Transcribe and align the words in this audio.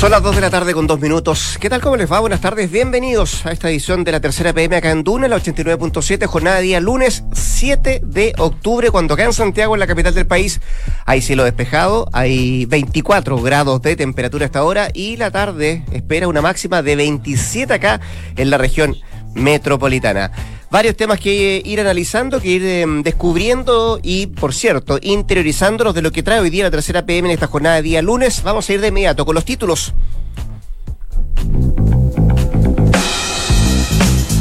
Son 0.00 0.10
las 0.10 0.22
2 0.22 0.36
de 0.36 0.40
la 0.40 0.48
tarde 0.48 0.72
con 0.72 0.86
dos 0.86 0.98
minutos. 0.98 1.58
¿Qué 1.60 1.68
tal? 1.68 1.82
¿Cómo 1.82 1.94
les 1.94 2.10
va? 2.10 2.20
Buenas 2.20 2.40
tardes. 2.40 2.70
Bienvenidos 2.70 3.44
a 3.44 3.52
esta 3.52 3.68
edición 3.68 4.02
de 4.02 4.12
la 4.12 4.20
tercera 4.20 4.54
PM 4.54 4.74
acá 4.74 4.92
en 4.92 5.04
Duna, 5.04 5.28
la 5.28 5.36
89.7, 5.36 6.24
jornada 6.24 6.56
de 6.56 6.62
día 6.62 6.80
lunes 6.80 7.22
7 7.34 8.00
de 8.02 8.32
octubre, 8.38 8.90
cuando 8.90 9.12
acá 9.12 9.24
en 9.24 9.34
Santiago, 9.34 9.74
en 9.74 9.80
la 9.80 9.86
capital 9.86 10.14
del 10.14 10.26
país, 10.26 10.62
hay 11.04 11.20
cielo 11.20 11.44
despejado, 11.44 12.08
hay 12.14 12.64
24 12.64 13.42
grados 13.42 13.82
de 13.82 13.94
temperatura 13.94 14.46
hasta 14.46 14.60
ahora 14.60 14.88
y 14.94 15.18
la 15.18 15.30
tarde 15.30 15.84
espera 15.92 16.28
una 16.28 16.40
máxima 16.40 16.80
de 16.80 16.96
27 16.96 17.70
acá 17.70 18.00
en 18.36 18.48
la 18.48 18.56
región 18.56 18.96
metropolitana 19.34 20.32
varios 20.70 20.96
temas 20.96 21.18
que 21.18 21.62
ir 21.64 21.80
analizando, 21.80 22.40
que 22.40 22.48
ir 22.48 22.64
em, 22.64 23.02
descubriendo 23.02 23.98
y, 24.02 24.28
por 24.28 24.54
cierto, 24.54 24.98
interiorizándonos 25.02 25.94
de 25.94 26.02
lo 26.02 26.12
que 26.12 26.22
trae 26.22 26.40
hoy 26.40 26.50
día 26.50 26.64
la 26.64 26.70
tercera 26.70 27.04
PM 27.04 27.28
en 27.28 27.34
esta 27.34 27.48
jornada 27.48 27.76
de 27.76 27.82
día 27.82 28.02
lunes. 28.02 28.42
Vamos 28.42 28.68
a 28.68 28.72
ir 28.72 28.80
de 28.80 28.88
inmediato 28.88 29.26
con 29.26 29.34
los 29.34 29.44
títulos. 29.44 29.92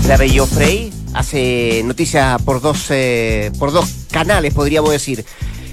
La 0.08 0.18
Bello 0.18 0.46
Frey 0.46 0.92
hace 1.14 1.82
noticia 1.86 2.38
por 2.44 2.62
dos, 2.62 2.88
eh, 2.90 3.52
por 3.59 3.72
dos 3.72 3.90
canales, 4.12 4.53
podríamos 4.53 4.92
decir. 4.92 5.25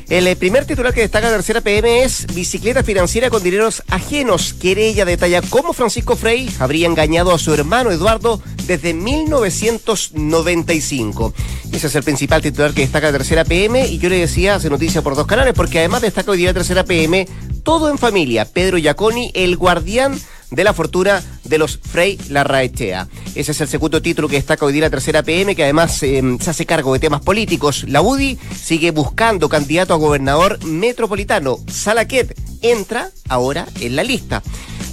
El 0.08 0.28
eh, 0.28 0.36
primer 0.36 0.66
titular 0.66 0.94
que 0.94 1.00
destaca 1.00 1.28
tercera 1.30 1.60
PM 1.60 2.04
es 2.04 2.28
bicicleta 2.32 2.84
financiera 2.84 3.28
con 3.28 3.42
dineros 3.42 3.82
ajenos. 3.88 4.54
Querella 4.54 5.04
detalla 5.04 5.42
cómo 5.42 5.72
Francisco 5.72 6.14
Frey 6.14 6.48
habría 6.60 6.86
engañado 6.86 7.34
a 7.34 7.40
su 7.40 7.52
hermano 7.52 7.90
Eduardo 7.90 8.40
desde 8.66 8.94
1995. 8.94 11.34
Ese 11.72 11.88
es 11.88 11.94
el 11.96 12.04
principal 12.04 12.40
titular 12.40 12.72
que 12.72 12.82
destaca 12.82 13.10
tercera 13.10 13.44
PM 13.44 13.84
y 13.88 13.98
yo 13.98 14.08
le 14.08 14.20
decía, 14.20 14.54
hace 14.54 14.70
noticia 14.70 15.02
por 15.02 15.16
dos 15.16 15.26
canales, 15.26 15.54
porque 15.54 15.80
además 15.80 16.02
destaca 16.02 16.30
hoy 16.30 16.38
día 16.38 16.54
tercera 16.54 16.84
PM, 16.84 17.26
todo 17.64 17.90
en 17.90 17.98
familia. 17.98 18.44
Pedro 18.44 18.78
Giaconi, 18.78 19.32
el 19.34 19.56
guardián 19.56 20.16
de 20.50 20.64
la 20.64 20.72
fortuna 20.72 21.22
de 21.44 21.58
los 21.58 21.78
Frey 21.78 22.18
Larraechea. 22.28 23.08
Ese 23.34 23.52
es 23.52 23.60
el 23.60 23.68
segundo 23.68 24.02
título 24.02 24.28
que 24.28 24.36
destaca 24.36 24.64
hoy 24.64 24.72
día 24.72 24.82
la 24.82 24.90
tercera 24.90 25.22
PM, 25.22 25.54
que 25.54 25.64
además 25.64 26.02
em, 26.02 26.38
se 26.38 26.50
hace 26.50 26.66
cargo 26.66 26.92
de 26.92 27.00
temas 27.00 27.20
políticos. 27.20 27.84
La 27.88 28.02
UDI 28.02 28.38
sigue 28.54 28.90
buscando 28.90 29.48
candidato 29.48 29.94
a 29.94 29.98
gobernador 29.98 30.64
metropolitano. 30.64 31.58
Salaquet 31.68 32.38
entra 32.62 33.10
ahora 33.28 33.66
en 33.80 33.96
la 33.96 34.04
lista. 34.04 34.42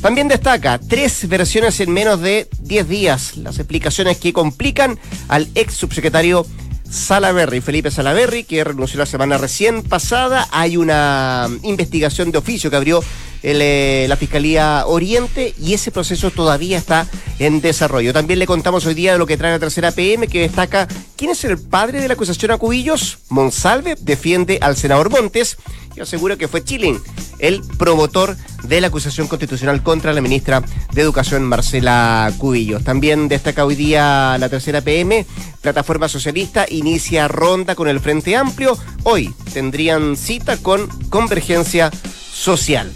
También 0.01 0.27
destaca 0.27 0.79
tres 0.79 1.27
versiones 1.29 1.79
en 1.79 1.91
menos 1.91 2.19
de 2.19 2.49
10 2.59 2.89
días. 2.89 3.37
Las 3.37 3.57
explicaciones 3.59 4.17
que 4.17 4.33
complican 4.33 4.99
al 5.29 5.47
ex 5.55 5.75
subsecretario 5.75 6.45
Salaberry, 6.89 7.61
Felipe 7.61 7.89
Salaberry, 7.89 8.43
que 8.43 8.63
renunció 8.63 8.99
la 8.99 9.05
semana 9.05 9.37
recién 9.37 9.81
pasada. 9.81 10.47
Hay 10.51 10.77
una 10.77 11.49
investigación 11.63 12.31
de 12.31 12.37
oficio 12.37 12.69
que 12.69 12.75
abrió 12.75 13.03
eh, 13.43 14.05
la 14.07 14.15
Fiscalía 14.15 14.85
Oriente 14.87 15.53
y 15.59 15.73
ese 15.73 15.91
proceso 15.91 16.31
todavía 16.31 16.77
está 16.77 17.07
en 17.39 17.61
desarrollo. 17.61 18.13
También 18.13 18.39
le 18.39 18.47
contamos 18.47 18.85
hoy 18.85 18.93
día 18.93 19.13
de 19.13 19.19
lo 19.19 19.27
que 19.27 19.37
trae 19.37 19.51
la 19.51 19.59
tercera 19.59 19.91
PM, 19.91 20.27
que 20.27 20.41
destaca 20.41 20.87
quién 21.17 21.31
es 21.31 21.43
el 21.43 21.57
padre 21.57 22.01
de 22.01 22.07
la 22.07 22.13
acusación 22.13 22.51
a 22.51 22.57
Cubillos. 22.57 23.19
Monsalve 23.29 23.95
defiende 23.99 24.59
al 24.61 24.77
senador 24.77 25.09
Montes 25.09 25.57
y 25.95 25.99
asegura 25.99 26.37
que 26.37 26.47
fue 26.47 26.63
Chilling 26.63 26.99
el 27.39 27.61
promotor 27.77 28.37
de 28.63 28.79
la 28.79 28.87
acusación 28.87 29.27
constitucional 29.27 29.83
contra 29.83 30.13
la 30.13 30.21
ministra 30.21 30.63
de 30.93 31.01
Educación, 31.01 31.43
Marcela 31.43 32.31
Cubillos. 32.37 32.83
También 32.83 33.27
destaca 33.27 33.65
hoy 33.65 33.75
día 33.75 34.37
la 34.39 34.47
tercera 34.47 34.79
PM, 34.79 35.25
Plataforma 35.61 36.07
Socialista 36.07 36.65
inicia 36.69 37.27
ronda 37.27 37.75
con 37.75 37.87
el 37.87 37.99
Frente 37.99 38.35
Amplio. 38.35 38.77
Hoy 39.03 39.33
tendrían 39.53 40.15
cita 40.15 40.57
con 40.57 40.87
Convergencia 41.09 41.91
Social. 42.33 42.93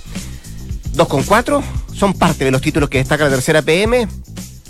2 0.97 1.07
con 1.07 1.21
4 1.21 1.63
son 1.93 2.13
parte 2.15 2.43
de 2.43 2.49
los 2.49 2.59
títulos 2.59 2.89
que 2.89 2.97
destaca 2.97 3.25
la 3.25 3.29
tercera 3.29 3.61
PM. 3.61 4.07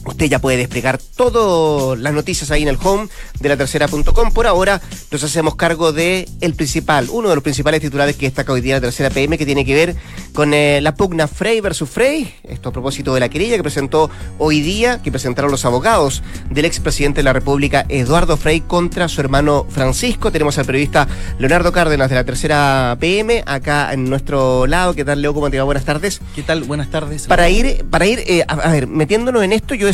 Usted 0.05 0.27
ya 0.27 0.39
puede 0.39 0.57
desplegar 0.57 0.97
todas 0.97 1.99
las 1.99 2.13
noticias 2.13 2.51
ahí 2.51 2.63
en 2.63 2.69
el 2.69 2.77
home 2.81 3.07
de 3.39 3.49
la 3.49 3.57
tercera.com. 3.57 4.31
Por 4.31 4.47
ahora 4.47 4.81
nos 5.11 5.23
hacemos 5.23 5.55
cargo 5.55 5.91
de 5.91 6.27
el 6.41 6.53
principal, 6.53 7.07
uno 7.11 7.29
de 7.29 7.35
los 7.35 7.43
principales 7.43 7.81
titulares 7.81 8.15
que 8.15 8.27
destaca 8.27 8.53
hoy 8.53 8.61
día 8.61 8.75
la 8.75 8.81
tercera 8.81 9.09
PM, 9.09 9.37
que 9.37 9.45
tiene 9.45 9.65
que 9.65 9.73
ver 9.73 9.95
con 10.33 10.53
eh, 10.53 10.79
la 10.81 10.95
pugna 10.95 11.27
Frey 11.27 11.61
versus 11.61 11.89
Frey. 11.89 12.33
Esto 12.43 12.69
a 12.69 12.71
propósito 12.71 13.13
de 13.13 13.19
la 13.19 13.29
querella 13.29 13.57
que 13.57 13.63
presentó 13.63 14.09
hoy 14.37 14.61
día, 14.61 15.01
que 15.01 15.11
presentaron 15.11 15.51
los 15.51 15.65
abogados 15.65 16.23
del 16.49 16.65
expresidente 16.65 17.19
de 17.19 17.23
la 17.23 17.33
República, 17.33 17.85
Eduardo 17.89 18.37
Frey, 18.37 18.61
contra 18.61 19.07
su 19.07 19.21
hermano 19.21 19.65
Francisco. 19.69 20.31
Tenemos 20.31 20.57
al 20.57 20.65
periodista 20.65 21.07
Leonardo 21.39 21.71
Cárdenas 21.71 22.09
de 22.09 22.15
la 22.15 22.23
tercera 22.23 22.97
PM 22.99 23.43
acá 23.45 23.93
en 23.93 24.09
nuestro 24.09 24.67
lado. 24.67 24.93
¿Qué 24.93 25.03
tal, 25.03 25.21
Leo? 25.21 25.33
¿Cómo 25.33 25.49
te 25.49 25.57
va? 25.57 25.63
Buenas 25.63 25.85
tardes. 25.85 26.21
¿Qué 26.35 26.43
tal? 26.43 26.63
Buenas 26.63 26.89
tardes. 26.89 27.27
Para 27.27 27.49
ir, 27.49 27.85
para 27.89 28.05
ir 28.05 28.19
eh, 28.27 28.45
a, 28.47 28.69
ver, 28.69 28.87
metiéndonos 28.87 29.43
en 29.43 29.53
esto, 29.53 29.75
yo 29.75 29.86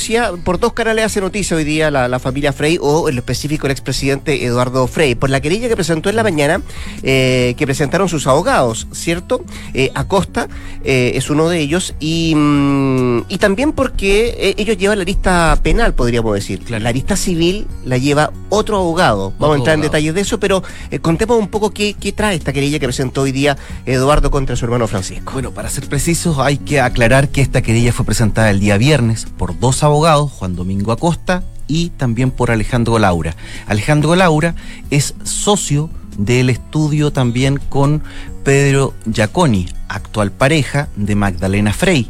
por 0.44 0.60
dos 0.60 0.74
canales 0.74 1.06
hace 1.06 1.22
noticia 1.22 1.56
hoy 1.56 1.64
día 1.64 1.92
la, 1.92 2.18
familia 2.18 2.52
Frey 2.52 2.80
o 2.82 3.10
en 3.10 3.16
lo 3.16 3.20
específico 3.20 3.68
el 3.68 3.72
expresidente 3.72 4.44
Eduardo 4.44 4.88
Frey, 4.88 5.14
por 5.14 5.30
la 5.30 5.40
querella 5.40 5.68
que 5.68 5.76
presentó 5.76 6.10
en 6.10 6.16
la 6.16 6.24
mañana, 6.24 6.62
eh, 7.04 7.54
que 7.58 7.66
presentaron 7.68 8.10
sus 8.10 8.26
abogados, 8.26 8.88
¿cierto? 8.92 9.44
Eh, 9.76 9.92
Acosta 9.94 10.48
eh, 10.84 11.12
es 11.14 11.30
uno 11.30 11.48
de 11.48 11.60
ellos 11.60 11.94
y, 12.00 12.34
mm, 12.36 13.26
y 13.30 13.38
también 13.38 13.72
porque 13.72 14.56
ellos 14.58 14.78
llevan 14.78 14.98
la 14.98 15.04
lista 15.04 15.60
penal, 15.62 15.94
podríamos 15.94 16.34
decir. 16.34 16.72
La 16.72 16.92
lista 16.92 17.16
civil 17.16 17.68
la 17.86 18.00
lleva 18.00 18.32
otro 18.50 18.78
abogado. 18.78 19.32
Vamos 19.38 19.56
a 19.56 19.58
entrar 19.60 19.76
en 19.76 19.82
detalles 19.82 20.16
de 20.16 20.22
eso, 20.22 20.40
pero 20.40 20.64
contemos 21.02 21.38
un 21.38 21.50
poco 21.50 21.70
qué, 21.70 21.94
qué 21.94 22.12
trae 22.12 22.36
esta 22.36 22.52
querella 22.52 22.80
que 22.80 22.88
presentó 22.88 23.22
hoy 23.22 23.32
día 23.32 23.58
Eduardo 23.86 24.32
contra 24.32 24.56
su 24.56 24.66
hermano 24.66 24.88
Francisco. 24.88 25.34
Bueno, 25.34 25.52
para 25.52 25.70
ser 25.70 25.88
precisos, 25.88 26.40
hay 26.40 26.58
que 26.58 26.82
aclarar 26.82 27.30
que 27.30 27.42
esta 27.42 27.62
querella 27.62 27.94
fue 27.94 28.06
presentada 28.06 28.50
el 28.50 28.60
día 28.60 28.78
viernes 28.78 29.28
por 29.38 29.60
dos 29.60 29.83
abogados 29.84 30.24
abogado, 30.24 30.40
Juan 30.40 30.56
Domingo 30.56 30.92
Acosta, 30.92 31.44
y 31.68 31.90
también 31.92 32.32
por 32.32 32.52
Alejandro 32.52 33.00
Laura. 33.00 33.36
Alejandro 33.68 34.16
Laura 34.16 34.56
es 34.90 35.16
socio 35.24 35.90
del 36.18 36.50
estudio 36.50 37.12
también 37.12 37.58
con 37.70 38.04
Pedro 38.44 38.94
Giaconi, 39.12 39.68
actual 39.88 40.32
pareja 40.32 40.90
de 40.96 41.16
Magdalena 41.16 41.74
Frey. 41.74 42.10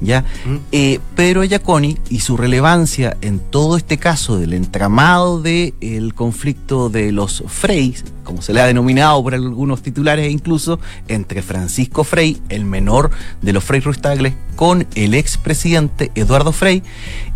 ¿ya? 0.00 0.24
Mm. 0.44 0.56
Eh, 0.72 1.00
Pedro 1.14 1.42
Giaconi 1.42 1.98
y 2.08 2.20
su 2.20 2.36
relevancia 2.36 3.16
en 3.20 3.38
todo 3.38 3.76
este 3.76 3.98
caso 3.98 4.38
del 4.38 4.52
entramado 4.52 5.40
del 5.42 6.14
conflicto 6.14 6.88
de 6.88 7.12
los 7.12 7.44
Freys, 7.46 8.04
como 8.24 8.42
se 8.42 8.52
le 8.52 8.60
ha 8.60 8.66
denominado 8.66 9.22
por 9.22 9.34
algunos 9.34 9.82
titulares 9.82 10.30
incluso, 10.30 10.80
entre 11.08 11.42
Francisco 11.42 12.04
Frey, 12.04 12.40
el 12.48 12.64
menor 12.64 13.10
de 13.42 13.52
los 13.52 13.64
Frey 13.64 13.80
Ruistagles, 13.80 14.34
con 14.56 14.86
el 14.94 15.14
expresidente 15.14 16.10
Eduardo 16.14 16.52
Frey, 16.52 16.82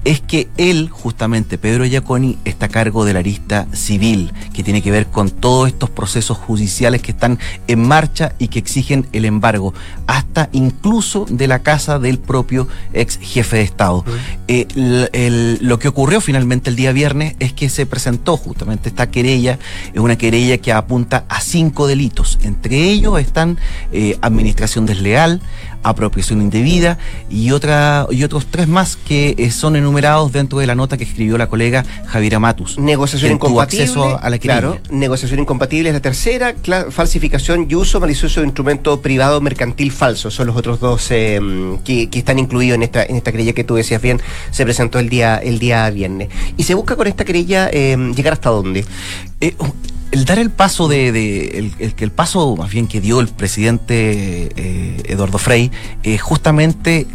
es 0.05 0.21
que 0.21 0.49
él, 0.59 0.91
justamente 0.91 1.57
Pedro 1.57 1.87
Giaconi, 1.87 2.39
está 2.45 2.67
a 2.67 2.69
cargo 2.69 3.07
de 3.07 3.15
la 3.15 3.23
lista 3.23 3.67
civil, 3.73 4.33
que 4.53 4.63
tiene 4.63 4.83
que 4.83 4.91
ver 4.91 5.07
con 5.07 5.31
todos 5.31 5.69
estos 5.69 5.89
procesos 5.89 6.37
judiciales 6.37 7.01
que 7.01 7.13
están 7.13 7.39
en 7.67 7.87
marcha 7.87 8.35
y 8.39 8.49
que 8.49 8.59
exigen 8.59 9.07
el 9.13 9.25
embargo, 9.25 9.73
hasta 10.07 10.51
incluso 10.53 11.25
de 11.31 11.49
la 11.49 11.61
casa 11.61 11.99
del 11.99 12.19
propio 12.19 12.69
ex 12.93 13.19
jefe 13.19 13.57
de 13.57 13.63
Estado. 13.63 14.05
Eh, 14.47 15.59
lo 15.63 15.79
que 15.79 15.89
ocurrió 15.89 16.21
finalmente 16.21 16.69
el 16.69 16.77
día 16.77 16.93
viernes 16.93 17.37
es 17.39 17.55
que 17.55 17.71
se 17.71 17.87
presentó 17.87 18.37
justamente 18.37 18.91
esta 18.91 19.11
querella, 19.11 19.59
es 19.95 20.01
una 20.01 20.19
querella 20.19 20.59
que 20.59 20.73
apunta 20.79 21.25
a 21.29 21.41
cinco 21.41 21.87
delitos. 21.87 22.39
Entre 22.43 22.91
ellos 22.91 23.19
están 23.21 23.59
eh, 23.93 24.19
administración 24.21 24.87
desleal, 24.87 25.41
apropiación 25.85 26.41
indebida 26.41 26.99
y, 27.31 27.53
otra, 27.53 28.07
y 28.11 28.25
otros 28.25 28.47
tres 28.47 28.67
más 28.67 28.97
que 28.97 29.35
eh, 29.39 29.51
son 29.51 29.77
enumerados 29.77 30.33
dentro 30.33 30.59
de 30.59 30.67
la 30.67 30.75
nota 30.75 30.97
que 30.97 31.05
escribió 31.05 31.39
la 31.39 31.49
colega 31.49 31.85
Javiera 32.07 32.41
Matus. 32.41 32.79
Negociación 32.79 33.33
incompatible. 33.33 34.17
a 34.21 34.31
la 34.31 34.39
claro, 34.39 34.79
negociación 34.91 35.41
incompatible 35.41 35.91
es 35.91 35.95
la 35.95 36.01
tercera, 36.01 36.55
falsificación 36.91 37.67
y 37.69 37.75
uso 37.75 38.01
malicioso 38.01 38.41
de 38.41 38.47
instrumento 38.47 39.01
privado 39.01 39.41
mercantil 39.41 39.93
falso. 39.93 40.31
Son 40.31 40.47
los 40.47 40.57
otros 40.57 40.81
dos 40.81 41.11
em, 41.11 41.79
que, 41.79 42.09
están 42.13 42.39
incluidos 42.39 42.77
en 42.77 42.83
esta, 42.83 43.05
en 43.05 43.17
esta 43.17 43.31
querella 43.31 43.53
que 43.53 43.65
tú 43.65 43.75
decías 43.75 44.01
bien, 44.01 44.21
se 44.51 44.65
presentó 44.65 44.99
el 44.99 45.09
día, 45.09 45.37
el 45.37 45.59
día 45.59 45.89
viernes. 45.91 46.31
¿Y 46.57 46.63
se 46.63 46.75
busca 46.75 46.97
con 46.97 47.07
esta 47.07 47.25
querella 47.25 47.71
llegar 47.71 48.33
hasta 48.33 48.49
dónde? 48.49 48.85
El 50.15 50.27
dar 50.27 50.39
el 50.39 50.51
paso 50.51 50.87
de, 50.87 51.09
el, 51.09 51.75
el, 51.99 52.13
paso 52.13 52.55
más 52.55 52.71
bien 52.71 52.87
que 52.87 53.01
dio 53.01 53.19
el 53.19 53.27
presidente 53.27 54.49
eh, 54.55 55.03
Eduardo 55.07 55.39
Frey 55.39 55.73
eh, 56.05 56.19
justamente 56.19 57.09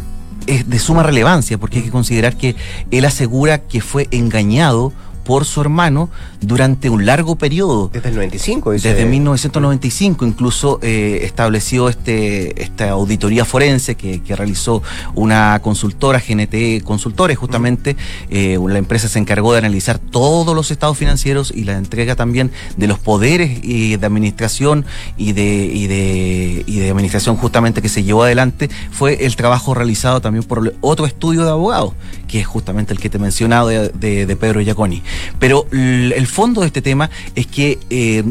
es 0.46 0.68
de 0.68 0.78
suma 0.78 1.02
relevancia 1.02 1.56
porque 1.56 1.78
hay 1.78 1.84
que 1.84 1.90
considerar 1.90 2.36
que 2.36 2.56
él 2.90 3.06
asegura 3.06 3.62
que 3.62 3.80
fue 3.80 4.06
engañado 4.10 4.92
por 5.30 5.44
su 5.44 5.60
hermano 5.60 6.10
durante 6.40 6.90
un 6.90 7.06
largo 7.06 7.36
periodo. 7.36 7.88
Desde 7.92 8.08
el 8.08 8.16
95, 8.16 8.72
dice. 8.72 8.88
Desde 8.88 9.04
1995 9.06 10.26
incluso 10.26 10.80
eh, 10.82 11.20
estableció 11.22 11.88
este, 11.88 12.60
esta 12.60 12.90
auditoría 12.90 13.44
forense 13.44 13.94
que, 13.94 14.20
realizó 14.30 14.82
una 15.14 15.60
consultora, 15.62 16.20
GNT 16.20 16.82
Consultores, 16.82 17.38
justamente. 17.38 17.96
Eh, 18.28 18.58
la 18.60 18.78
empresa 18.78 19.06
se 19.06 19.20
encargó 19.20 19.52
de 19.52 19.58
analizar 19.58 20.00
todos 20.00 20.52
los 20.52 20.72
estados 20.72 20.98
financieros 20.98 21.52
y 21.54 21.62
la 21.62 21.76
entrega 21.76 22.16
también 22.16 22.50
de 22.76 22.88
los 22.88 22.98
poderes 22.98 23.60
y 23.62 23.96
de 23.98 24.06
administración 24.06 24.84
y 25.16 25.30
de, 25.30 25.44
y 25.44 25.86
de, 25.86 26.64
y 26.66 26.80
de 26.80 26.90
administración 26.90 27.36
justamente 27.36 27.80
que 27.82 27.88
se 27.88 28.02
llevó 28.02 28.24
adelante 28.24 28.68
fue 28.90 29.24
el 29.24 29.36
trabajo 29.36 29.74
realizado 29.74 30.20
también 30.20 30.42
por 30.42 30.74
otro 30.80 31.06
estudio 31.06 31.44
de 31.44 31.50
abogados, 31.50 31.92
que 32.30 32.40
es 32.40 32.46
justamente 32.46 32.92
el 32.92 33.00
que 33.00 33.10
te 33.10 33.16
he 33.16 33.20
mencionado 33.20 33.68
de, 33.68 34.36
Pedro 34.40 34.60
Giaconi. 34.60 35.02
Pero 35.38 35.66
el 35.72 36.26
fondo 36.28 36.60
de 36.60 36.68
este 36.68 36.80
tema 36.80 37.10
es 37.34 37.46
que 37.46 37.78
eh, 37.90 38.22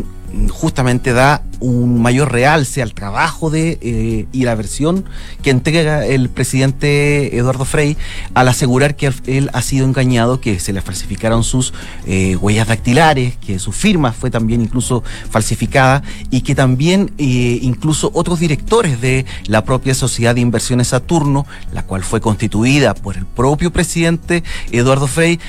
justamente 0.50 1.12
da 1.12 1.44
un 1.60 2.02
mayor 2.02 2.32
realce 2.32 2.82
al 2.82 2.94
trabajo 2.94 3.50
de 3.50 3.78
eh, 3.82 4.28
y 4.32 4.44
la 4.44 4.56
versión 4.56 5.06
que 5.42 5.50
entrega 5.50 6.06
el 6.06 6.30
presidente 6.30 7.38
Eduardo 7.38 7.66
Frei 7.66 7.98
al 8.34 8.48
asegurar 8.48 8.96
que 8.96 9.12
él 9.26 9.50
ha 9.54 9.62
sido 9.62 9.86
engañado, 9.86 10.40
que 10.40 10.60
se 10.60 10.74
le 10.74 10.82
falsificaron 10.82 11.44
sus 11.44 11.74
eh, 12.06 12.36
huellas 12.38 12.68
dactilares, 12.68 13.36
que 13.38 13.60
su 13.60 13.72
firma 13.72 14.14
fue 14.14 14.32
también 14.32 14.62
incluso 14.62 15.04
falsificada 15.30 16.04
y 16.30 16.42
que 16.42 16.56
también 16.56 17.12
eh, 17.18 17.60
incluso 17.62 18.12
otros 18.14 18.40
directores 18.40 19.02
de 19.02 19.26
la 19.46 19.64
propia 19.64 19.94
Sociedad 19.94 20.36
de 20.36 20.42
Inversiones 20.42 20.88
Saturno, 20.88 21.46
la 21.74 21.84
cual 21.84 22.04
fue 22.04 22.22
constituida 22.22 22.94
por 22.94 23.18
el 23.18 23.26
propio 23.26 23.72
presidente 23.72 24.44
Eduardo 24.72 25.08
Frei 25.08 25.40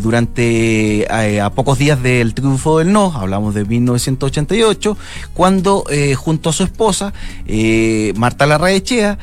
durante 0.00 1.06
a 1.10 1.50
pocos 1.50 1.78
días 1.78 2.02
del 2.02 2.34
triunfo 2.34 2.78
del 2.78 2.92
no, 2.92 3.12
hablamos 3.14 3.54
de 3.54 3.64
1988, 3.64 4.96
cuando 5.32 5.53
cuando 5.54 5.84
eh, 5.88 6.16
junto 6.16 6.50
a 6.50 6.52
su 6.52 6.64
esposa, 6.64 7.12
eh, 7.46 8.12
Marta 8.16 8.44
Larraechea, 8.44 9.18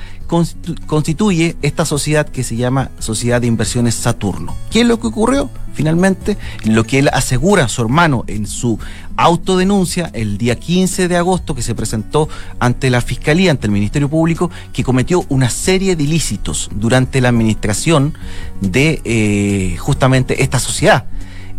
constituye 0.87 1.57
esta 1.61 1.83
sociedad 1.83 2.25
que 2.25 2.43
se 2.43 2.55
llama 2.55 2.89
Sociedad 2.99 3.41
de 3.41 3.47
Inversiones 3.47 3.95
Saturno. 3.95 4.55
¿Qué 4.69 4.79
es 4.79 4.87
lo 4.87 4.97
que 4.97 5.07
ocurrió? 5.07 5.49
Finalmente, 5.73 6.37
lo 6.63 6.85
que 6.85 6.99
él 6.99 7.09
asegura 7.11 7.67
su 7.67 7.81
hermano 7.81 8.23
en 8.27 8.47
su 8.47 8.79
autodenuncia 9.17 10.09
el 10.13 10.37
día 10.37 10.55
15 10.55 11.09
de 11.09 11.17
agosto 11.17 11.53
que 11.53 11.61
se 11.61 11.75
presentó 11.75 12.29
ante 12.59 12.89
la 12.89 13.01
Fiscalía, 13.01 13.51
ante 13.51 13.67
el 13.67 13.73
Ministerio 13.73 14.07
Público, 14.07 14.49
que 14.71 14.85
cometió 14.85 15.25
una 15.27 15.49
serie 15.49 15.97
de 15.97 16.03
ilícitos 16.03 16.69
durante 16.73 17.19
la 17.19 17.27
administración 17.27 18.17
de 18.61 19.01
eh, 19.03 19.75
justamente 19.79 20.43
esta 20.43 20.59
sociedad. 20.59 21.07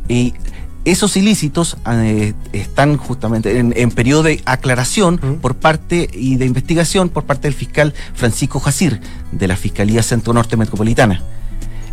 Y 0.09 0.33
esos 0.85 1.17
ilícitos 1.17 1.77
eh, 1.87 2.35
están 2.53 2.97
justamente 2.97 3.59
en, 3.59 3.91
periodo 3.91 4.25
de 4.25 4.43
aclaración 4.45 5.19
por 5.41 5.55
parte 5.55 6.09
y 6.13 6.37
de 6.37 6.47
investigación 6.47 7.09
por 7.09 7.25
parte 7.25 7.49
del 7.49 7.55
fiscal 7.55 7.95
Francisco 8.15 8.59
Jacir 8.59 9.01
de 9.31 9.49
la 9.49 9.57
Fiscalía 9.57 10.03
Centro 10.03 10.33
Norte 10.33 10.57
Metropolitana. 10.57 11.23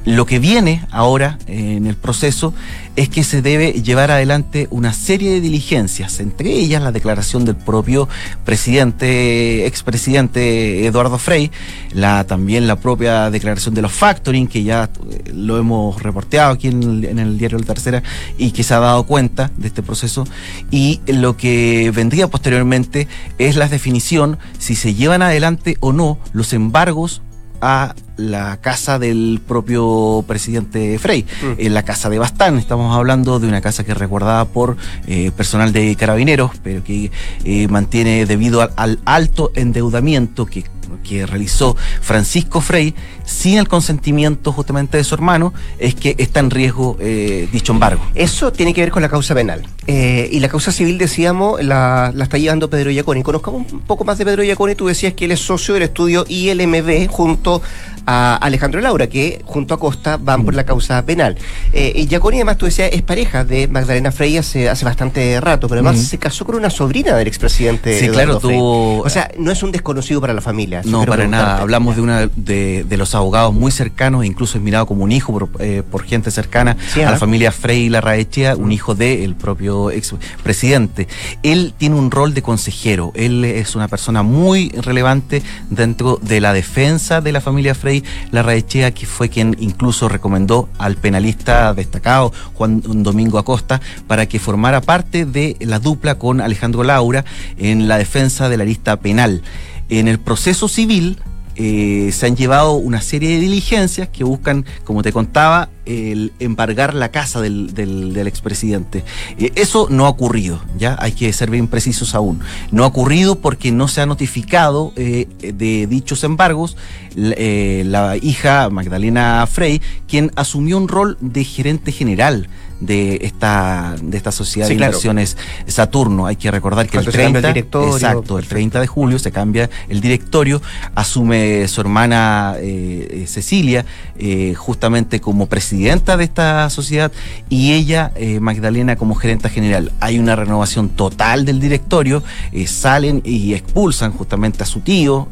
Lo 0.09 0.25
que 0.25 0.39
viene 0.39 0.83
ahora 0.89 1.37
en 1.45 1.85
el 1.85 1.95
proceso 1.95 2.51
es 2.95 3.09
que 3.09 3.23
se 3.23 3.43
debe 3.43 3.73
llevar 3.73 4.09
adelante 4.09 4.67
una 4.71 4.91
serie 4.91 5.29
de 5.29 5.39
diligencias, 5.39 6.19
entre 6.19 6.49
ellas 6.49 6.81
la 6.81 6.91
declaración 6.91 7.45
del 7.45 7.55
propio 7.55 8.09
presidente, 8.43 9.67
expresidente 9.67 10.87
Eduardo 10.87 11.19
Frei, 11.19 11.51
la, 11.93 12.23
también 12.23 12.65
la 12.65 12.77
propia 12.77 13.29
declaración 13.29 13.75
de 13.75 13.83
los 13.83 13.91
factoring, 13.91 14.47
que 14.47 14.63
ya 14.63 14.89
eh, 15.11 15.31
lo 15.31 15.59
hemos 15.59 16.01
reporteado 16.01 16.53
aquí 16.53 16.69
en 16.69 16.81
el, 16.81 17.05
en 17.05 17.19
el 17.19 17.37
diario 17.37 17.59
La 17.59 17.65
Tercera 17.65 18.01
y 18.35 18.49
que 18.49 18.63
se 18.63 18.73
ha 18.73 18.79
dado 18.79 19.03
cuenta 19.03 19.51
de 19.57 19.67
este 19.67 19.83
proceso. 19.83 20.25
Y 20.71 21.01
lo 21.05 21.37
que 21.37 21.91
vendría 21.93 22.27
posteriormente 22.27 23.07
es 23.37 23.55
la 23.57 23.67
definición 23.67 24.39
si 24.57 24.73
se 24.73 24.95
llevan 24.95 25.21
adelante 25.21 25.77
o 25.81 25.93
no 25.93 26.17
los 26.33 26.51
embargos 26.53 27.21
a 27.61 27.95
la 28.17 28.57
casa 28.57 28.99
del 28.99 29.39
propio 29.45 30.23
presidente 30.27 30.99
Frey, 30.99 31.23
mm. 31.23 31.53
en 31.57 31.73
la 31.73 31.83
casa 31.83 32.09
de 32.09 32.19
Bastán. 32.19 32.57
Estamos 32.57 32.95
hablando 32.95 33.39
de 33.39 33.47
una 33.47 33.61
casa 33.61 33.83
que 33.83 33.93
es 33.93 33.97
recordada 33.97 34.45
por 34.45 34.77
eh, 35.07 35.31
personal 35.35 35.71
de 35.71 35.95
carabineros, 35.95 36.51
pero 36.63 36.83
que 36.83 37.11
eh, 37.45 37.67
mantiene 37.69 38.25
debido 38.25 38.69
al, 38.75 38.99
alto 39.05 39.51
endeudamiento 39.55 40.45
que, 40.45 40.65
que 41.03 41.25
realizó 41.25 41.75
Francisco 42.01 42.61
Frey 42.61 42.93
sin 43.25 43.57
el 43.57 43.67
consentimiento 43.67 44.51
justamente 44.51 44.97
de 44.97 45.03
su 45.03 45.15
hermano, 45.15 45.53
es 45.77 45.95
que 45.95 46.15
está 46.17 46.39
en 46.39 46.49
riesgo 46.49 46.97
eh, 46.99 47.47
dicho 47.51 47.73
embargo. 47.73 48.01
Eso 48.15 48.51
tiene 48.51 48.73
que 48.73 48.81
ver 48.81 48.91
con 48.91 49.01
la 49.01 49.09
causa 49.09 49.35
penal. 49.35 49.65
y 49.87 50.39
la 50.39 50.49
causa 50.49 50.71
civil, 50.71 50.97
decíamos, 50.97 51.63
la, 51.63 52.11
la 52.13 52.23
está 52.23 52.37
llevando 52.37 52.69
Pedro 52.69 52.91
Yaconi. 52.91 53.23
Conozcamos 53.23 53.71
un 53.71 53.81
poco 53.81 54.03
más 54.03 54.17
de 54.17 54.25
Pedro 54.25 54.43
Yaconi. 54.43 54.75
Tú 54.75 54.87
decías 54.87 55.13
que 55.13 55.25
él 55.25 55.31
es 55.31 55.39
socio 55.39 55.73
del 55.73 55.83
estudio 55.83 56.25
ILMB 56.27 57.07
junto 57.07 57.61
a 58.05 58.35
Alejandro 58.37 58.81
Laura, 58.81 59.07
que 59.07 59.41
junto 59.45 59.75
a 59.75 59.79
Costa 59.79 60.17
van 60.17 60.43
por 60.43 60.55
la 60.55 60.65
causa 60.65 61.05
penal. 61.05 61.37
Eh, 61.73 61.93
y 61.95 62.07
Giaconi, 62.07 62.37
además, 62.37 62.57
tú 62.57 62.65
decías, 62.65 62.89
es 62.91 63.03
pareja 63.03 63.43
de 63.45 63.67
Magdalena 63.67 64.11
Frey 64.11 64.37
hace, 64.37 64.67
hace 64.67 64.83
bastante 64.83 65.39
rato, 65.39 65.67
pero 65.67 65.81
además 65.81 66.03
se 66.03 66.17
casó 66.17 66.43
con 66.43 66.55
una 66.55 66.71
sobrina 66.71 67.15
del 67.15 67.27
expresidente. 67.27 67.99
Sí, 67.99 68.09
claro, 68.09 68.39
tuvo. 68.39 69.01
O 69.01 69.09
sea, 69.09 69.29
no 69.37 69.51
es 69.51 69.61
un 69.61 69.71
desconocido 69.71 70.21
para 70.21 70.33
la 70.33 70.41
familia. 70.41 70.81
No, 70.91 71.05
para 71.05 71.27
nada. 71.27 71.61
Hablamos 71.61 71.95
de 71.95 72.01
una 72.01 72.27
de, 72.35 72.85
los 72.97 73.15
abogados 73.15 73.53
muy 73.53 73.71
cercanos, 73.71 74.25
incluso 74.25 74.57
es 74.57 74.63
mirado 74.63 74.85
como 74.85 75.03
un 75.03 75.11
hijo 75.11 75.31
por, 75.31 75.49
eh, 75.59 75.83
gente 76.05 76.31
cercana 76.31 76.75
a 76.95 76.99
la 76.99 77.11
¿ah? 77.11 77.17
familia 77.17 77.51
Frey 77.51 77.89
Larraechea, 77.89 78.55
un 78.55 78.71
hijo 78.71 78.95
del 78.95 79.35
propio 79.35 79.91
expresidente. 79.91 81.07
Él 81.43 81.73
tiene 81.77 81.95
un 81.95 82.11
rol 82.11 82.33
de 82.33 82.41
consejero. 82.41 83.11
Él 83.15 83.45
es 83.45 83.75
una 83.75 83.87
persona 83.87 84.23
muy 84.23 84.69
relevante 84.69 85.43
dentro 85.69 86.19
de 86.21 86.41
la 86.41 86.53
defensa 86.53 87.21
de 87.21 87.31
la 87.31 87.41
familia 87.41 87.75
Frey 87.75 88.03
la 88.31 88.39
Larraechea, 88.39 88.91
que 88.91 89.05
fue 89.05 89.29
quien 89.29 89.55
incluso 89.59 90.09
recomendó 90.09 90.69
al 90.77 90.95
penalista 90.95 91.73
destacado 91.73 92.31
Juan 92.53 92.81
Domingo 93.03 93.37
Acosta 93.37 93.81
para 94.07 94.25
que 94.25 94.39
formara 94.39 94.81
parte 94.81 95.25
de 95.25 95.55
la 95.59 95.79
dupla 95.79 96.15
con 96.15 96.41
Alejandro 96.41 96.83
Laura 96.83 97.25
en 97.57 97.87
la 97.87 97.97
defensa 97.97 98.49
de 98.49 98.57
la 98.57 98.65
lista 98.65 98.97
penal. 98.97 99.41
En 99.89 100.07
el 100.07 100.19
proceso 100.19 100.67
civil, 100.67 101.17
eh, 101.61 102.11
se 102.13 102.25
han 102.25 102.37
llevado 102.37 102.75
una 102.75 103.01
serie 103.01 103.31
de 103.31 103.39
diligencias 103.39 104.07
que 104.07 104.23
buscan, 104.23 104.63
como 104.85 105.01
te 105.01 105.11
contaba, 105.11 105.67
el 105.85 106.31
embargar 106.39 106.93
la 106.93 107.09
casa 107.09 107.41
del, 107.41 108.15
expresidente. 108.25 109.03
Eh, 109.37 109.51
eso 109.55 109.87
no 109.89 110.05
ha 110.05 110.09
ocurrido, 110.09 110.61
ya 110.77 110.95
hay 110.99 111.11
que 111.11 111.33
ser 111.33 111.49
bien 111.49 111.67
precisos 111.67 112.15
aún. 112.15 112.39
No 112.71 112.85
ha 112.85 112.87
ocurrido 112.87 113.35
porque 113.39 113.73
no 113.73 113.89
se 113.89 113.99
ha 113.99 114.05
notificado 114.05 114.93
eh, 114.95 115.27
de 115.41 115.85
dichos 115.85 116.23
embargos 116.23 116.77
la 117.15 118.15
hija 118.21 118.69
Magdalena 118.69 119.45
Frey, 119.45 119.81
quien 120.07 120.31
asumió 120.37 120.77
un 120.77 120.87
rol 120.87 121.17
de 121.19 121.43
gerente 121.43 121.91
general 121.91 122.47
de 122.79 123.19
esta, 123.21 123.95
de 124.01 124.17
esta 124.17 124.31
sociedad 124.31 124.67
de 124.67 124.73
inversiones 124.73 125.37
Saturno. 125.67 126.25
Hay 126.25 126.35
que 126.35 126.51
recordar 126.51 126.87
que 126.87 126.97
el 126.97 127.05
30, 127.05 127.49
exacto, 127.49 128.39
el 128.39 128.47
30 128.47 128.79
de 128.79 128.87
julio 128.87 129.19
se 129.19 129.31
cambia 129.31 129.69
el 129.89 130.01
directorio, 130.01 130.61
asume 130.95 131.67
su 131.67 131.81
hermana 131.81 132.55
eh, 132.57 133.25
Cecilia 133.27 133.85
eh, 134.17 134.53
justamente 134.55 135.19
como 135.19 135.47
presidenta 135.47 136.17
de 136.17 136.23
esta 136.23 136.69
sociedad 136.69 137.11
y 137.49 137.73
ella, 137.73 138.11
eh, 138.15 138.39
Magdalena, 138.39 138.95
como 138.95 139.15
gerenta 139.15 139.49
general. 139.49 139.91
Hay 139.99 140.19
una 140.19 140.35
renovación 140.35 140.89
total 140.89 141.45
del 141.45 141.59
directorio, 141.59 142.23
salen 142.65 143.21
y 143.25 143.53
expulsan 143.53 144.11
justamente 144.11 144.63
a 144.63 144.65
su 144.65 144.81
tío, 144.81 145.27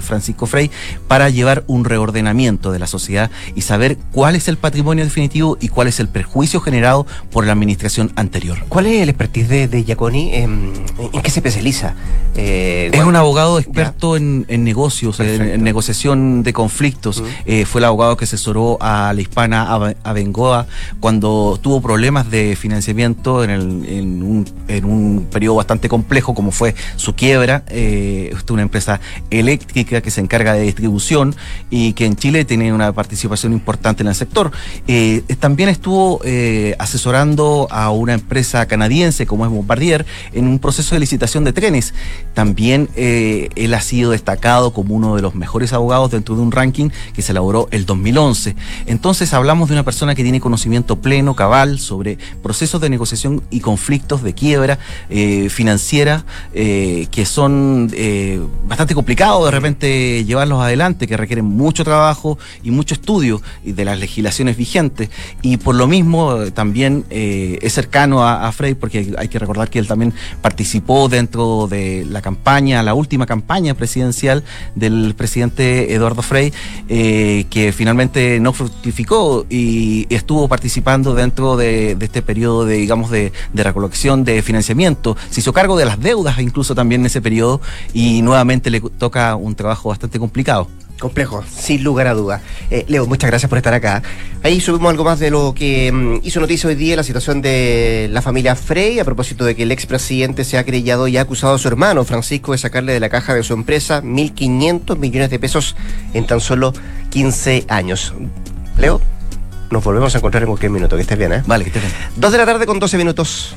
Francisco 0.00 0.46
Frey, 0.46 0.70
para 1.08 1.28
llevar 1.28 1.64
un 1.66 1.84
reordenamiento 1.84 2.72
de 2.72 2.78
la 2.78 2.86
sociedad 2.86 3.30
y 3.54 3.62
saber 3.62 3.98
cuál 4.12 4.36
es 4.36 4.48
el 4.48 4.56
patrimonio 4.56 5.04
definitivo 5.04 5.56
y 5.60 5.68
cuál 5.68 5.88
es 5.88 6.00
el 6.00 6.08
perjuicio 6.08 6.60
general 6.60 6.89
por 7.30 7.46
la 7.46 7.52
administración 7.52 8.12
anterior. 8.16 8.58
¿Cuál 8.68 8.86
es 8.86 9.02
el 9.02 9.08
expertise 9.08 9.48
de, 9.48 9.68
de 9.68 9.84
Giaconi? 9.84 10.34
¿En, 10.34 10.72
qué 11.22 11.30
se 11.30 11.40
especializa? 11.40 11.94
Eh, 12.36 12.90
es 12.92 13.04
un 13.04 13.16
abogado 13.16 13.58
experto 13.58 14.16
en, 14.16 14.46
negocios, 14.48 15.20
en, 15.20 15.62
negociación 15.62 16.42
de 16.42 16.52
conflictos. 16.52 17.22
Eh, 17.44 17.64
fue 17.64 17.80
el 17.80 17.86
abogado 17.86 18.16
que 18.16 18.24
asesoró 18.24 18.78
a 18.80 19.12
la 19.12 19.20
hispana 19.20 19.94
Abengoa 20.04 20.66
cuando 21.00 21.58
tuvo 21.60 21.80
problemas 21.80 22.30
de 22.30 22.56
financiamiento 22.56 23.44
en, 23.44 24.22
un, 24.22 24.48
en 24.68 24.84
un 24.84 25.26
periodo 25.30 25.56
bastante 25.56 25.88
complejo 25.88 26.34
como 26.34 26.50
fue 26.50 26.74
su 26.96 27.14
quiebra. 27.14 27.64
Eh, 27.68 28.32
es 28.32 28.50
una 28.50 28.62
empresa 28.62 29.00
eléctrica 29.30 30.00
que 30.00 30.10
se 30.10 30.20
encarga 30.20 30.54
de 30.54 30.62
distribución 30.62 31.36
y 31.70 31.92
que 31.92 32.06
en 32.06 32.16
Chile 32.16 32.44
tiene 32.44 32.72
una 32.72 32.92
participación 32.92 33.52
importante 33.52 34.02
en 34.02 34.08
el 34.08 34.14
sector. 34.14 34.50
también 35.38 35.68
estuvo 35.68 36.20
asesorando 36.80 37.68
a 37.70 37.90
una 37.90 38.14
empresa 38.14 38.66
canadiense 38.66 39.26
como 39.26 39.44
es 39.44 39.50
Bombardier 39.50 40.06
en 40.32 40.46
un 40.46 40.58
proceso 40.58 40.94
de 40.94 41.00
licitación 41.00 41.44
de 41.44 41.52
trenes. 41.52 41.94
También 42.34 42.88
él 42.96 43.74
ha 43.74 43.80
sido 43.80 44.12
destacado 44.12 44.72
como 44.72 44.94
uno 44.94 45.16
de 45.16 45.22
los 45.22 45.34
mejores 45.34 45.72
abogados 45.72 46.10
dentro 46.10 46.34
de 46.36 46.42
un 46.42 46.52
ranking 46.52 46.90
que 47.14 47.22
se 47.22 47.32
elaboró 47.32 47.68
el 47.70 47.86
2011. 47.86 48.56
Entonces 48.86 49.32
hablamos 49.34 49.68
de 49.68 49.74
una 49.74 49.84
persona 49.84 50.14
que 50.14 50.22
tiene 50.22 50.40
conocimiento 50.40 51.00
pleno, 51.00 51.34
cabal, 51.34 51.78
sobre 51.78 52.18
procesos 52.42 52.80
de 52.80 52.90
negociación 52.90 53.42
y 53.50 53.60
conflictos 53.60 54.22
de 54.22 54.34
quiebra 54.34 54.78
financiera 55.48 56.24
que 56.52 57.24
son 57.26 57.92
bastante 58.66 58.94
complicados 58.94 59.44
de 59.44 59.50
repente 59.50 60.24
llevarlos 60.24 60.62
adelante, 60.62 61.06
que 61.06 61.16
requieren 61.16 61.44
mucho 61.44 61.84
trabajo 61.84 62.38
y 62.62 62.70
mucho 62.70 62.94
estudio 62.94 63.42
de 63.64 63.84
las 63.84 63.98
legislaciones 63.98 64.56
vigentes. 64.56 65.10
Y 65.42 65.58
por 65.58 65.74
lo 65.74 65.86
mismo 65.86 66.42
eh, 66.42 66.50
también 66.70 67.04
eh, 67.10 67.58
es 67.62 67.72
cercano 67.72 68.24
a, 68.24 68.52
Frey, 68.52 68.74
porque 68.74 69.12
hay 69.18 69.26
que 69.26 69.40
recordar 69.40 69.68
que 69.68 69.80
él 69.80 69.88
también 69.88 70.14
participó 70.40 71.08
dentro 71.08 71.66
de 71.66 72.06
la 72.08 72.22
campaña, 72.22 72.80
la 72.84 72.94
última 72.94 73.26
campaña 73.26 73.74
presidencial 73.74 74.44
del 74.76 75.16
presidente 75.16 75.92
Eduardo 75.92 76.22
Frey, 76.22 76.52
eh, 76.88 77.46
que 77.50 77.72
finalmente 77.72 78.38
no 78.38 78.52
fructificó 78.52 79.46
y 79.50 80.06
estuvo 80.14 80.46
participando 80.46 81.12
dentro 81.12 81.56
de, 81.56 81.96
este 82.00 82.22
periodo 82.22 82.64
de, 82.64 82.76
digamos, 82.76 83.10
de, 83.10 83.32
de 83.52 83.64
recolección 83.64 84.22
de 84.22 84.40
financiamiento. 84.40 85.16
Se 85.28 85.40
hizo 85.40 85.52
cargo 85.52 85.76
de 85.76 85.86
las 85.86 85.98
deudas 85.98 86.38
incluso 86.38 86.76
también 86.76 87.00
en 87.00 87.06
ese 87.06 87.20
periodo 87.20 87.60
y 87.92 88.22
nuevamente 88.22 88.70
le 88.70 88.80
toca 88.80 89.34
un 89.34 89.56
trabajo 89.56 89.88
bastante 89.88 90.20
complicado. 90.20 90.68
Complejo, 91.00 91.42
sin 91.50 91.82
lugar 91.82 92.06
a 92.06 92.14
duda. 92.14 92.42
Eh, 92.70 92.84
Leo, 92.86 93.06
muchas 93.06 93.30
gracias 93.30 93.48
por 93.48 93.58
estar 93.58 93.74
acá. 93.74 94.02
Ahí 94.42 94.60
subimos 94.60 94.90
algo 94.90 95.02
más 95.02 95.18
de 95.18 95.30
lo 95.30 95.54
que 95.54 95.90
mm, 95.90 96.20
hizo 96.22 96.38
noticia 96.40 96.68
hoy 96.68 96.76
día, 96.76 96.94
la 96.94 97.02
situación 97.02 97.42
de 97.42 98.08
la 98.12 98.22
familia 98.22 98.54
Frey, 98.54 98.98
a 98.98 99.04
propósito 99.04 99.44
de 99.44 99.56
que 99.56 99.64
el 99.64 99.72
expresidente 99.72 100.44
se 100.44 100.58
ha 100.58 100.64
creyado 100.64 101.08
y 101.08 101.16
ha 101.16 101.22
acusado 101.22 101.54
a 101.54 101.58
su 101.58 101.66
hermano 101.66 102.04
Francisco 102.04 102.52
de 102.52 102.58
sacarle 102.58 102.92
de 102.92 103.00
la 103.00 103.08
caja 103.08 103.34
de 103.34 103.42
su 103.42 103.54
empresa 103.54 104.02
1.500 104.02 104.96
millones 104.98 105.30
de 105.30 105.38
pesos 105.38 105.74
en 106.14 106.26
tan 106.26 106.40
solo 106.40 106.72
15 107.10 107.64
años. 107.68 108.14
Leo, 108.78 109.00
nos 109.70 109.82
volvemos 109.82 110.14
a 110.14 110.18
encontrar 110.18 110.42
en 110.42 110.48
cualquier 110.48 110.70
minuto, 110.70 110.96
que 110.96 111.02
estés 111.02 111.18
bien, 111.18 111.32
¿eh? 111.32 111.42
Vale, 111.46 111.64
que 111.64 111.70
estés 111.70 111.82
bien. 111.82 111.94
Dos 112.16 112.32
de 112.32 112.38
la 112.38 112.46
tarde 112.46 112.66
con 112.66 112.78
12 112.78 112.98
minutos. 112.98 113.54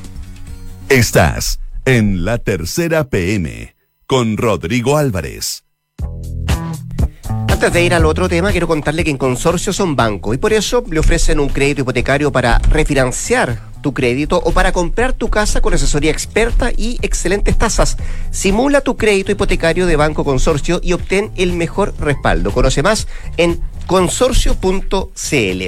Estás 0.88 1.60
en 1.84 2.24
la 2.24 2.38
tercera 2.38 3.04
PM 3.04 3.74
con 4.06 4.36
Rodrigo 4.36 4.96
Álvarez. 4.96 5.63
Antes 7.64 7.80
de 7.80 7.86
ir 7.86 7.94
al 7.94 8.04
otro 8.04 8.28
tema, 8.28 8.50
quiero 8.50 8.68
contarle 8.68 9.04
que 9.04 9.10
en 9.10 9.16
Consorcio 9.16 9.72
son 9.72 9.96
bancos 9.96 10.34
y 10.34 10.38
por 10.38 10.52
eso 10.52 10.84
le 10.86 11.00
ofrecen 11.00 11.40
un 11.40 11.48
crédito 11.48 11.80
hipotecario 11.80 12.30
para 12.30 12.58
refinanciar 12.58 13.58
tu 13.80 13.94
crédito 13.94 14.38
o 14.44 14.52
para 14.52 14.72
comprar 14.72 15.14
tu 15.14 15.30
casa 15.30 15.62
con 15.62 15.72
asesoría 15.72 16.10
experta 16.10 16.72
y 16.76 16.98
excelentes 17.00 17.56
tasas. 17.56 17.96
Simula 18.30 18.82
tu 18.82 18.98
crédito 18.98 19.32
hipotecario 19.32 19.86
de 19.86 19.96
Banco 19.96 20.24
Consorcio 20.24 20.78
y 20.82 20.92
obtén 20.92 21.32
el 21.36 21.54
mejor 21.54 21.94
respaldo. 21.98 22.50
Conoce 22.50 22.82
más 22.82 23.08
en 23.38 23.58
consorcio.cl. 23.86 25.62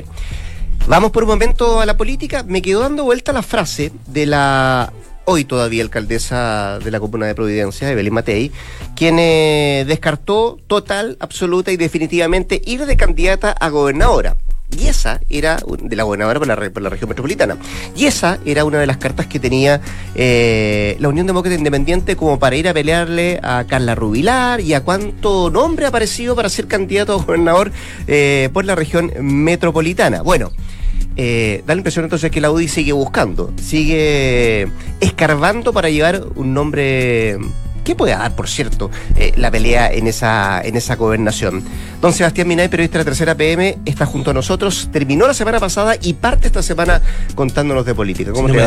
Vamos 0.88 1.10
por 1.12 1.22
un 1.22 1.30
momento 1.30 1.80
a 1.80 1.86
la 1.86 1.96
política. 1.96 2.42
Me 2.42 2.60
quedó 2.60 2.80
dando 2.80 3.04
vuelta 3.04 3.32
la 3.32 3.42
frase 3.42 3.90
de 4.06 4.26
la 4.26 4.92
hoy 5.26 5.44
todavía 5.44 5.82
alcaldesa 5.82 6.78
de 6.78 6.90
la 6.90 7.00
Comuna 7.00 7.26
de 7.26 7.34
Providencia, 7.34 7.90
Evelyn 7.90 8.14
Matei, 8.14 8.52
quien 8.94 9.18
eh, 9.18 9.84
descartó 9.86 10.58
total, 10.66 11.16
absoluta 11.20 11.72
y 11.72 11.76
definitivamente 11.76 12.62
ir 12.64 12.86
de 12.86 12.96
candidata 12.96 13.50
a 13.50 13.68
gobernadora. 13.68 14.36
Y 14.76 14.88
esa 14.88 15.20
era, 15.28 15.58
de 15.80 15.96
la 15.96 16.02
gobernadora 16.02 16.40
por 16.40 16.48
la, 16.48 16.56
la, 16.56 16.90
región 16.90 17.08
metropolitana, 17.08 17.56
y 17.94 18.06
esa 18.06 18.38
era 18.44 18.64
una 18.64 18.78
de 18.78 18.86
las 18.86 18.96
cartas 18.96 19.26
que 19.26 19.38
tenía 19.38 19.80
eh, 20.16 20.96
la 20.98 21.08
Unión 21.08 21.26
Demócrata 21.26 21.56
Independiente 21.56 22.16
como 22.16 22.38
para 22.40 22.56
ir 22.56 22.68
a 22.68 22.74
pelearle 22.74 23.38
a 23.42 23.64
Carla 23.68 23.94
Rubilar 23.94 24.60
y 24.60 24.74
a 24.74 24.82
cuánto 24.82 25.50
nombre 25.50 25.86
ha 25.86 25.88
aparecido 25.88 26.34
para 26.34 26.48
ser 26.48 26.66
candidato 26.66 27.14
a 27.14 27.16
gobernador 27.16 27.70
eh, 28.08 28.48
por 28.52 28.64
la 28.64 28.74
región 28.74 29.12
metropolitana. 29.20 30.22
Bueno, 30.22 30.50
eh, 31.16 31.62
da 31.66 31.74
la 31.74 31.80
impresión 31.80 32.04
entonces 32.04 32.30
que 32.30 32.40
la 32.40 32.50
UDI 32.50 32.68
sigue 32.68 32.92
buscando, 32.92 33.52
sigue 33.60 34.68
escarbando 35.00 35.72
para 35.72 35.90
llevar 35.90 36.22
un 36.34 36.54
nombre 36.54 37.38
¿Qué 37.86 37.94
puede 37.94 38.14
dar, 38.14 38.34
por 38.34 38.48
cierto, 38.48 38.90
eh, 39.14 39.32
la 39.36 39.48
pelea 39.48 39.92
en 39.92 40.08
esa, 40.08 40.60
en 40.60 40.74
esa 40.74 40.96
gobernación? 40.96 41.62
Don 42.02 42.12
Sebastián 42.12 42.48
Minay, 42.48 42.66
periodista 42.66 42.98
de 42.98 43.04
la 43.04 43.04
tercera 43.04 43.36
PM, 43.36 43.78
está 43.84 44.04
junto 44.06 44.32
a 44.32 44.34
nosotros. 44.34 44.88
Terminó 44.92 45.24
la 45.28 45.34
semana 45.34 45.60
pasada 45.60 45.94
y 46.02 46.14
parte 46.14 46.48
esta 46.48 46.64
semana 46.64 47.00
contándonos 47.36 47.86
de 47.86 47.94
política. 47.94 48.32
¿Cómo 48.32 48.48
te 48.48 48.58
va, 48.58 48.66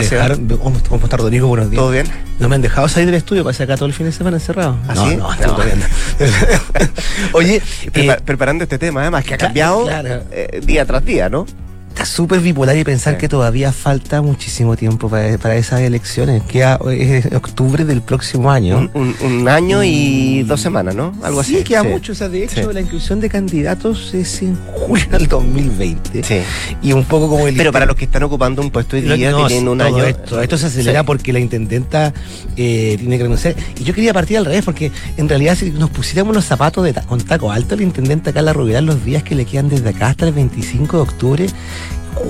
¿Cómo, 0.63 0.79
¿Cómo 0.87 1.03
está 1.03 1.17
Rodrigo? 1.17 1.49
Buenos 1.49 1.69
días. 1.69 1.81
¿Todo 1.81 1.91
bien? 1.91 2.07
No 2.39 2.47
me 2.47 2.55
han 2.55 2.61
dejado 2.61 2.87
salir 2.87 3.07
del 3.07 3.15
estudio, 3.15 3.43
pasé 3.43 3.63
acá 3.63 3.75
todo 3.75 3.87
el 3.87 3.93
fin 3.93 4.05
de 4.05 4.13
semana 4.13 4.37
encerrado. 4.37 4.77
¿Ah, 4.87 4.93
no, 4.95 5.05
no, 5.05 5.35
no, 5.35 5.55
bien. 5.65 5.83
Oye, 7.33 7.61
eh, 7.93 8.17
preparando 8.23 8.63
este 8.63 8.77
tema, 8.77 9.01
además, 9.01 9.25
que 9.25 9.33
ha 9.33 9.37
cambiado 9.37 9.85
día 10.63 10.85
tras 10.85 11.03
día, 11.03 11.27
¿no? 11.27 11.45
Está 11.99 12.05
súper 12.05 12.39
bipolar 12.39 12.77
y 12.77 12.85
pensar 12.85 13.17
que 13.17 13.27
todavía 13.27 13.73
falta 13.73 14.21
muchísimo 14.21 14.77
tiempo 14.77 15.09
para, 15.09 15.55
esas 15.57 15.81
elecciones, 15.81 16.41
que 16.43 16.63
es 16.91 17.25
octubre 17.33 17.83
del 17.83 18.01
próximo 18.01 18.51
año. 18.51 18.89
Un, 18.93 19.47
año 19.49 19.83
y 19.83 20.43
dos 20.43 20.61
semanas, 20.61 20.95
¿no? 20.95 21.13
Algo 21.23 21.41
así. 21.41 21.57
Sí, 21.57 21.63
queda 21.63 21.83
mucho. 21.83 22.13
O 22.13 22.15
sea, 22.15 22.29
de 22.29 22.45
hecho, 22.45 22.71
la 22.71 22.79
inclusión 22.79 23.19
de 23.19 23.29
candidatos 23.29 24.13
es 24.13 24.41
en 24.41 24.57
julio 24.71 25.05
del 25.09 25.27
2020. 25.27 26.23
Sí. 26.23 26.41
Y 26.81 26.93
un 26.93 27.03
poco 27.03 27.27
como 27.27 27.47
el. 27.47 27.55
Pero 27.55 27.73
para 27.73 27.85
los 27.85 27.95
que 27.95 28.05
están 28.05 28.23
ocupando 28.23 28.61
un 28.61 28.71
puesto 28.71 28.95
hoy 28.95 29.01
día, 29.01 29.35
tienen 29.47 29.67
un 29.67 29.81
año. 29.81 30.03
Esto, 30.05 30.41
esto 30.41 30.57
se 30.57 30.67
acelera 30.67 31.03
porque 31.03 31.33
la 31.33 31.39
intendenta 31.39 32.13
eh, 32.55 32.95
tiene 32.97 33.17
que 33.17 33.23
renunciar. 33.23 33.55
Y 33.77 33.83
yo 33.83 33.93
quería 33.93 34.13
partir 34.13 34.37
al 34.37 34.45
revés, 34.45 34.63
porque 34.63 34.91
en 35.17 35.27
realidad, 35.27 35.55
si 35.55 35.71
nos 35.71 35.89
pusiéramos 35.89 36.33
los 36.33 36.45
zapatos 36.45 36.85
de 36.85 36.93
con 36.93 37.19
taco 37.21 37.51
alto, 37.51 37.75
la 37.75 37.83
intendenta 37.83 38.31
Carla 38.31 38.53
Rubilar, 38.53 38.83
los 38.83 39.03
días 39.03 39.23
que 39.23 39.35
le 39.35 39.45
quedan 39.45 39.67
desde 39.69 39.89
acá 39.89 40.07
hasta 40.07 40.27
el 40.27 40.33
25 40.33 40.97
de 40.97 41.03
octubre, 41.03 41.47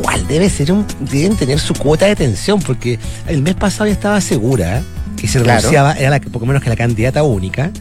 cuál 0.01 0.27
debe 0.27 0.49
ser 0.49 0.71
un, 0.71 0.85
deben 0.99 1.35
tener 1.35 1.59
su 1.59 1.73
cuota 1.73 2.05
de 2.05 2.15
tensión, 2.15 2.61
porque 2.61 2.99
el 3.27 3.41
mes 3.41 3.55
pasado 3.55 3.87
ya 3.87 3.93
estaba 3.93 4.21
segura 4.21 4.81
que 5.17 5.27
se 5.27 5.39
renunciaba, 5.39 5.93
era 5.93 6.09
la, 6.09 6.19
poco 6.19 6.45
menos 6.45 6.63
que 6.63 6.69
la 6.69 6.75
candidata 6.75 7.23
única. 7.23 7.71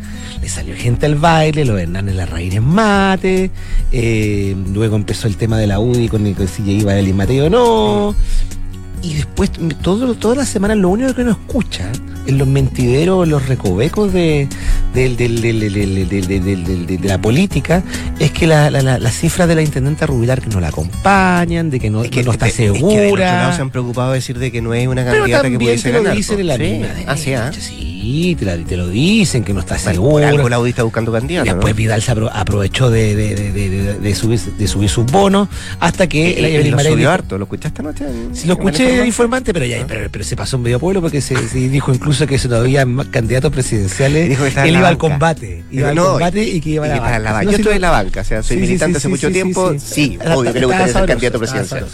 Le 0.42 0.48
salió 0.48 0.74
gente 0.76 1.06
al 1.06 1.16
baile, 1.16 1.64
lo 1.64 1.78
Hernández 1.78 2.16
en 2.52 2.64
mate, 2.64 3.50
eh, 3.92 4.56
luego 4.72 4.96
empezó 4.96 5.28
el 5.28 5.36
tema 5.36 5.58
de 5.58 5.66
la 5.66 5.80
UDI 5.80 6.08
con, 6.08 6.32
con 6.34 6.48
si 6.48 6.62
iba 6.70 6.94
el 6.94 7.12
Mateo 7.14 7.46
o 7.46 7.50
no 7.50 8.14
y 9.02 9.14
después 9.14 9.50
todo, 9.82 10.14
todas 10.14 10.36
las 10.36 10.48
semanas 10.48 10.76
lo 10.76 10.88
único 10.88 11.14
que 11.14 11.22
uno 11.22 11.32
escucha 11.32 11.90
en 12.26 12.38
los 12.38 12.48
mentideros, 12.48 13.24
en 13.24 13.30
los 13.30 13.46
recovecos 13.46 14.12
de, 14.12 14.48
de, 14.94 15.08
la 17.02 17.18
política 17.20 17.82
es 18.18 18.30
que 18.30 18.46
la, 18.46 18.70
la, 18.70 19.10
cifra 19.10 19.46
de 19.46 19.54
la 19.54 19.62
intendente 19.62 20.06
Rubilar 20.06 20.40
que 20.40 20.48
no 20.48 20.60
la 20.60 20.68
acompañan, 20.68 21.70
de 21.70 21.80
que 21.80 21.90
no, 21.90 22.02
que, 22.02 22.22
no 22.22 22.32
está 22.32 22.48
segura. 22.48 23.52
se 23.54 23.62
han 23.62 23.70
preocupado 23.70 24.10
de 24.12 24.16
decir 24.16 24.38
de 24.38 24.50
que 24.50 24.60
no 24.60 24.74
es 24.74 24.86
una 24.88 25.04
candidata 25.04 25.48
que 25.48 25.58
pudiese 25.58 25.90
ganar. 25.90 26.16
Dicen 26.16 26.40
en 26.40 26.46
la 26.46 26.56
¿Sí? 26.56 26.82
ah, 27.06 27.16
sí, 27.16 27.34
¿ah? 27.34 27.50
sí, 27.52 27.97
te, 28.36 28.76
lo 28.76 28.88
dicen, 28.88 29.44
que 29.44 29.52
no 29.52 29.60
está 29.60 29.78
segura. 29.78 30.28
Algo 30.28 30.48
la 30.48 30.68
está 30.68 30.82
buscando 30.82 31.12
candidato. 31.12 31.50
Después 31.50 31.74
Vidal 31.74 32.02
se 32.02 32.12
aprovechó 32.12 32.90
de, 32.90 34.14
subir, 34.14 34.40
de 34.40 34.68
subir 34.68 34.88
sus 34.88 35.06
bonos 35.06 35.48
hasta 35.80 36.06
que 36.06 36.60
el, 36.60 36.70
lo 36.70 36.78
subió 36.78 37.10
harto. 37.10 37.38
¿Lo 37.38 37.44
escuchaste 37.44 37.82
anoche? 37.82 38.04
Sí, 38.32 38.46
lo 38.46 38.54
escuché 38.54 39.06
informante, 39.06 39.52
pero 39.52 39.66
ya 39.66 39.84
pero, 39.86 40.10
pero, 40.10 40.24
se 40.24 40.36
pasó 40.36 40.56
en 40.56 40.62
medio 40.62 40.78
pueblo 40.78 41.00
porque 41.00 41.20
se, 41.20 41.34
dijo 41.52 41.92
incluso 41.92 42.26
que 42.26 42.38
si 42.38 42.48
no 42.48 42.56
había 42.56 42.86
candidatos 43.10 43.52
presidenciales, 43.52 44.28
dijo 44.28 44.44
que 44.44 44.68
él 44.68 44.76
iba 44.76 44.88
al 44.88 44.98
combate. 44.98 45.64
Iba 45.70 45.90
al 45.90 45.96
combate 45.96 46.42
y 46.42 46.60
que 46.60 46.70
iba 46.70 46.86
a 46.86 47.18
la, 47.18 47.32
banca. 47.32 47.50
Yo 47.50 47.56
estoy 47.56 47.76
en 47.76 47.82
la 47.82 47.90
banca, 47.90 48.20
o 48.20 48.24
sea, 48.24 48.42
soy 48.42 48.56
militante 48.56 48.98
hace 48.98 49.08
mucho 49.08 49.30
tiempo. 49.30 49.74
Sí, 49.78 50.18
obvio 50.24 50.52
que 50.52 50.60
le 50.60 50.66
gustaría 50.66 50.92
ser 50.92 51.06
candidato 51.06 51.38
presidencial. 51.38 51.86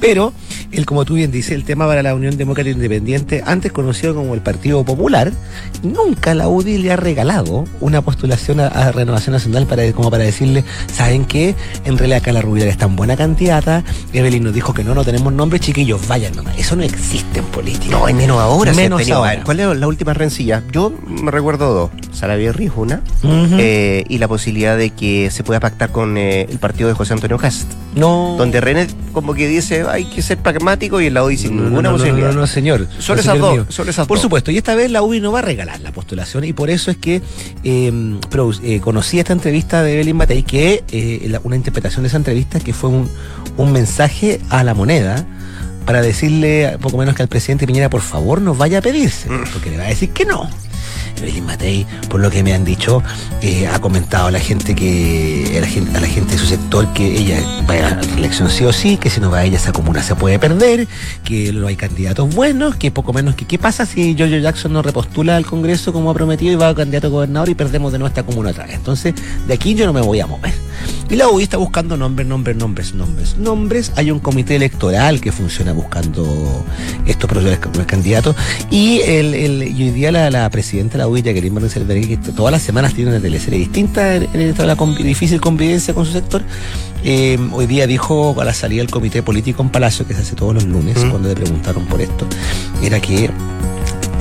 Pero, 0.00 0.32
él, 0.72 0.86
como 0.86 1.04
tú 1.04 1.14
bien 1.14 1.30
dices, 1.30 1.52
el 1.52 1.64
tema 1.64 1.86
para 1.86 2.02
la 2.02 2.14
Unión 2.14 2.36
Demócrata 2.36 2.70
Independiente, 2.70 3.42
antes 3.44 3.72
conocido 3.72 4.14
como 4.14 4.34
el 4.34 4.40
Partido 4.40 4.84
Popular, 4.84 5.32
nunca 5.82 6.34
la 6.34 6.48
UDI 6.48 6.78
le 6.78 6.92
ha 6.92 6.96
regalado 6.96 7.64
una 7.80 8.02
postulación 8.02 8.60
a, 8.60 8.92
Renovación 8.92 9.32
Nacional 9.32 9.66
para, 9.66 9.90
como 9.92 10.10
para 10.10 10.24
decirle, 10.24 10.64
¿saben 10.92 11.24
qué? 11.24 11.54
En 11.84 11.98
realidad 11.98 12.18
acá 12.18 12.32
la 12.32 12.40
es 12.40 12.76
tan 12.76 12.96
buena 12.96 13.16
candidata, 13.16 13.84
Evelyn 14.12 14.44
nos 14.44 14.54
dijo 14.54 14.74
que 14.74 14.84
no, 14.84 14.94
no 14.94 15.04
tenemos 15.04 15.32
nombre, 15.32 15.60
chiquillos, 15.60 16.06
vayan 16.08 16.34
nomás. 16.34 16.58
Eso 16.58 16.76
no 16.76 16.82
existe 16.82 17.38
en 17.38 17.44
política. 17.46 17.96
No, 17.96 18.08
y 18.08 18.14
menos 18.14 18.38
ahora. 18.38 18.72
Menos 18.72 19.08
ahora. 19.10 19.42
¿Cuál 19.44 19.60
es 19.60 19.76
la 19.76 19.86
última 19.86 20.14
rencilla? 20.14 20.62
Yo 20.72 20.92
me 21.06 21.30
recuerdo 21.30 21.72
dos. 21.72 21.90
Sara 22.12 22.36
Rijo, 22.36 22.82
una, 22.82 23.02
eh, 23.22 24.04
y 24.08 24.18
la 24.18 24.28
posibilidad 24.28 24.76
de 24.76 24.90
que 24.90 25.30
se 25.30 25.44
pueda 25.44 25.60
pactar 25.60 25.90
con 25.90 26.18
eh, 26.18 26.42
el 26.50 26.58
partido 26.58 26.88
de 26.88 26.94
José 26.94 27.14
Antonio 27.14 27.38
Cast. 27.38 27.70
No. 27.94 28.34
Donde 28.36 28.60
René 28.60 28.88
como 29.12 29.34
que 29.34 29.48
dice, 29.48 29.84
hay 29.88 30.04
que 30.04 30.22
ser 30.22 30.38
pragmático 30.60 31.00
y 31.00 31.06
el 31.06 31.14
la 31.14 31.24
UDI 31.24 31.36
sin 31.36 31.56
ninguna 31.56 31.90
no, 31.90 31.96
posibilidad. 31.96 32.32
No, 32.32 32.40
no, 32.40 32.46
señor. 32.46 32.86
Solo 32.98 33.20
esas 33.20 33.38
dos. 33.38 33.66
Solo 33.68 33.90
esas 33.90 34.06
por 34.06 34.18
supuesto. 34.18 34.50
Y 34.50 34.58
esta 34.58 34.74
vez 34.74 34.90
la 34.90 35.02
UDI 35.02 35.20
no 35.20 35.32
va 35.32 35.40
a 35.40 35.42
regalar 35.42 35.80
la 35.80 35.92
postulación 35.92 36.44
y 36.44 36.52
por 36.52 36.70
eso 36.70 36.90
es 36.90 36.96
que 36.96 37.22
em, 37.64 38.18
eh, 38.62 38.80
conocí 38.80 39.18
esta 39.18 39.32
entrevista 39.32 39.82
de 39.82 39.94
Evelyn 39.94 40.16
Matei, 40.16 40.42
que 40.42 40.84
una 41.44 41.56
interpretación 41.56 42.02
de 42.02 42.08
esa 42.08 42.16
entrevista 42.16 42.60
que 42.60 42.72
fue 42.72 42.90
un, 42.90 43.08
un 43.56 43.72
mensaje 43.72 44.40
a 44.50 44.62
la 44.64 44.74
moneda 44.74 45.26
para 45.86 46.02
decirle 46.02 46.76
poco 46.80 46.98
menos 46.98 47.14
que 47.16 47.22
al 47.22 47.28
presidente 47.28 47.66
Piñera, 47.66 47.90
por 47.90 48.02
favor, 48.02 48.40
nos 48.40 48.56
vaya 48.58 48.78
a 48.78 48.82
pedirse, 48.82 49.28
Mm. 49.28 49.44
porque 49.52 49.70
le 49.70 49.78
va 49.78 49.84
a 49.84 49.88
decir 49.88 50.10
que 50.10 50.24
no. 50.24 50.48
Evelyn 51.20 51.44
Matei, 51.46 51.86
por 52.08 52.20
lo 52.20 52.30
que 52.30 52.42
me 52.42 52.52
han 52.54 52.64
dicho, 52.64 53.02
eh, 53.42 53.66
ha 53.66 53.78
comentado 53.80 54.28
a 54.28 54.30
la 54.30 54.40
gente 54.40 54.74
que 54.74 55.54
a 55.56 55.60
la 55.60 55.66
gente, 55.66 55.96
a 55.96 56.00
de 56.00 56.38
su 56.38 56.46
sector 56.46 56.92
que 56.92 57.18
ella 57.18 57.40
va 57.68 57.74
a 57.74 57.94
la 57.96 58.00
elección 58.16 58.50
sí 58.50 58.64
o 58.64 58.72
sí, 58.72 58.96
que 58.96 59.10
si 59.10 59.20
no 59.20 59.30
va 59.30 59.38
a 59.38 59.44
ella 59.44 59.56
esa 59.56 59.72
comuna 59.72 60.02
se 60.02 60.14
puede 60.14 60.38
perder, 60.38 60.86
que 61.24 61.52
no 61.52 61.66
hay 61.66 61.76
candidatos 61.76 62.34
buenos, 62.34 62.76
que 62.76 62.90
poco 62.90 63.12
menos 63.12 63.34
que 63.34 63.44
qué 63.46 63.58
pasa 63.58 63.86
si 63.86 64.14
Giorgio 64.14 64.38
Jackson 64.38 64.72
no 64.72 64.82
repostula 64.82 65.36
al 65.36 65.46
Congreso 65.46 65.92
como 65.92 66.10
ha 66.10 66.14
prometido 66.14 66.52
y 66.52 66.56
va 66.56 66.68
a 66.68 66.74
candidato 66.74 67.08
a 67.08 67.10
gobernador 67.10 67.48
y 67.48 67.54
perdemos 67.54 67.92
de 67.92 67.98
nuestra 67.98 68.22
comuna 68.22 68.50
otra 68.50 68.66
vez. 68.66 68.76
Entonces, 68.76 69.14
de 69.46 69.54
aquí 69.54 69.74
yo 69.74 69.86
no 69.86 69.92
me 69.92 70.00
voy 70.00 70.20
a 70.20 70.26
mover. 70.26 70.54
Y 71.10 71.16
la 71.16 71.28
UDI 71.28 71.42
está 71.42 71.56
buscando 71.56 71.96
nombres, 71.96 72.26
nombres, 72.26 72.56
nombres, 72.56 72.94
nombres, 72.94 73.36
nombres. 73.36 73.92
Hay 73.96 74.10
un 74.12 74.20
comité 74.20 74.54
electoral 74.56 75.20
que 75.20 75.32
funciona 75.32 75.72
buscando 75.72 76.64
estos 77.06 77.28
candidatos. 77.86 78.36
Y, 78.70 79.00
el, 79.00 79.34
el- 79.34 79.62
y 79.64 79.82
hoy 79.82 79.90
día 79.90 80.12
la, 80.12 80.30
la 80.30 80.48
presidenta 80.50 80.92
de 80.92 80.98
la 80.98 81.08
Jacqueline 81.18 81.52
Van 81.54 81.62
Rieselberghe, 81.64 82.06
que 82.08 82.16
todas 82.32 82.52
las 82.52 82.62
semanas 82.62 82.94
tiene 82.94 83.10
una 83.10 83.20
teleserie 83.20 83.58
distinta 83.58 84.14
en, 84.16 84.28
en 84.32 84.40
esta- 84.40 84.64
la 84.66 84.74
difícil 84.74 85.40
convivencia 85.40 85.92
con 85.94 86.06
su 86.06 86.12
sector, 86.12 86.42
eh, 87.04 87.38
hoy 87.52 87.66
día 87.66 87.86
dijo 87.86 88.40
a 88.40 88.44
la 88.44 88.54
salida 88.54 88.82
del 88.82 88.90
comité 88.90 89.22
político 89.22 89.62
en 89.62 89.68
Palacio, 89.70 90.06
que 90.06 90.14
se 90.14 90.20
hace 90.22 90.34
todos 90.36 90.54
los 90.54 90.64
lunes, 90.64 90.96
Mm. 91.04 91.10
cuando 91.10 91.28
le 91.28 91.34
preguntaron 91.34 91.84
por 91.86 92.00
esto, 92.00 92.26
era 92.82 93.00
que 93.00 93.30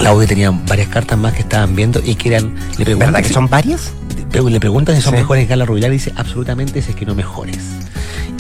la 0.02 0.14
UDI 0.14 0.28
tenía 0.28 0.50
varias 0.52 0.88
cartas 0.90 1.18
más 1.18 1.34
que 1.34 1.42
estaban 1.42 1.76
viendo 1.76 2.02
y 2.04 2.16
que 2.16 2.30
eran... 2.30 2.54
Le 2.78 2.86
preguntan 2.86 3.12
¿Verdad 3.14 3.28
que 3.28 3.34
son 3.34 3.48
varias? 3.50 3.92
Le 4.34 4.60
preguntan 4.60 4.96
si 4.96 5.02
son 5.02 5.14
Sí. 5.14 5.20
mejores 5.20 5.44
que 5.44 5.50
Carla 5.50 5.66
Rubilar 5.66 5.90
y 5.92 5.94
dice 5.96 6.14
absolutamente 6.16 6.82
si 6.82 6.92
es 6.92 6.96
que 6.96 7.06
no 7.06 7.16
mejores. 7.16 7.58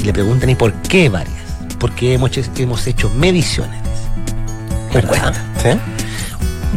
Y 0.01 0.03
le 0.06 0.13
preguntan 0.13 0.50
y 0.50 0.56
por 0.56 0.72
qué 0.84 1.10
varias. 1.10 1.36
Porque 1.79 2.13
hemos, 2.13 2.29
hecho- 2.38 2.50
hemos 2.58 2.86
hecho 2.88 3.10
mediciones. 3.10 3.79
¿Verdad? 4.94 5.34
¿Sí? 5.62 5.70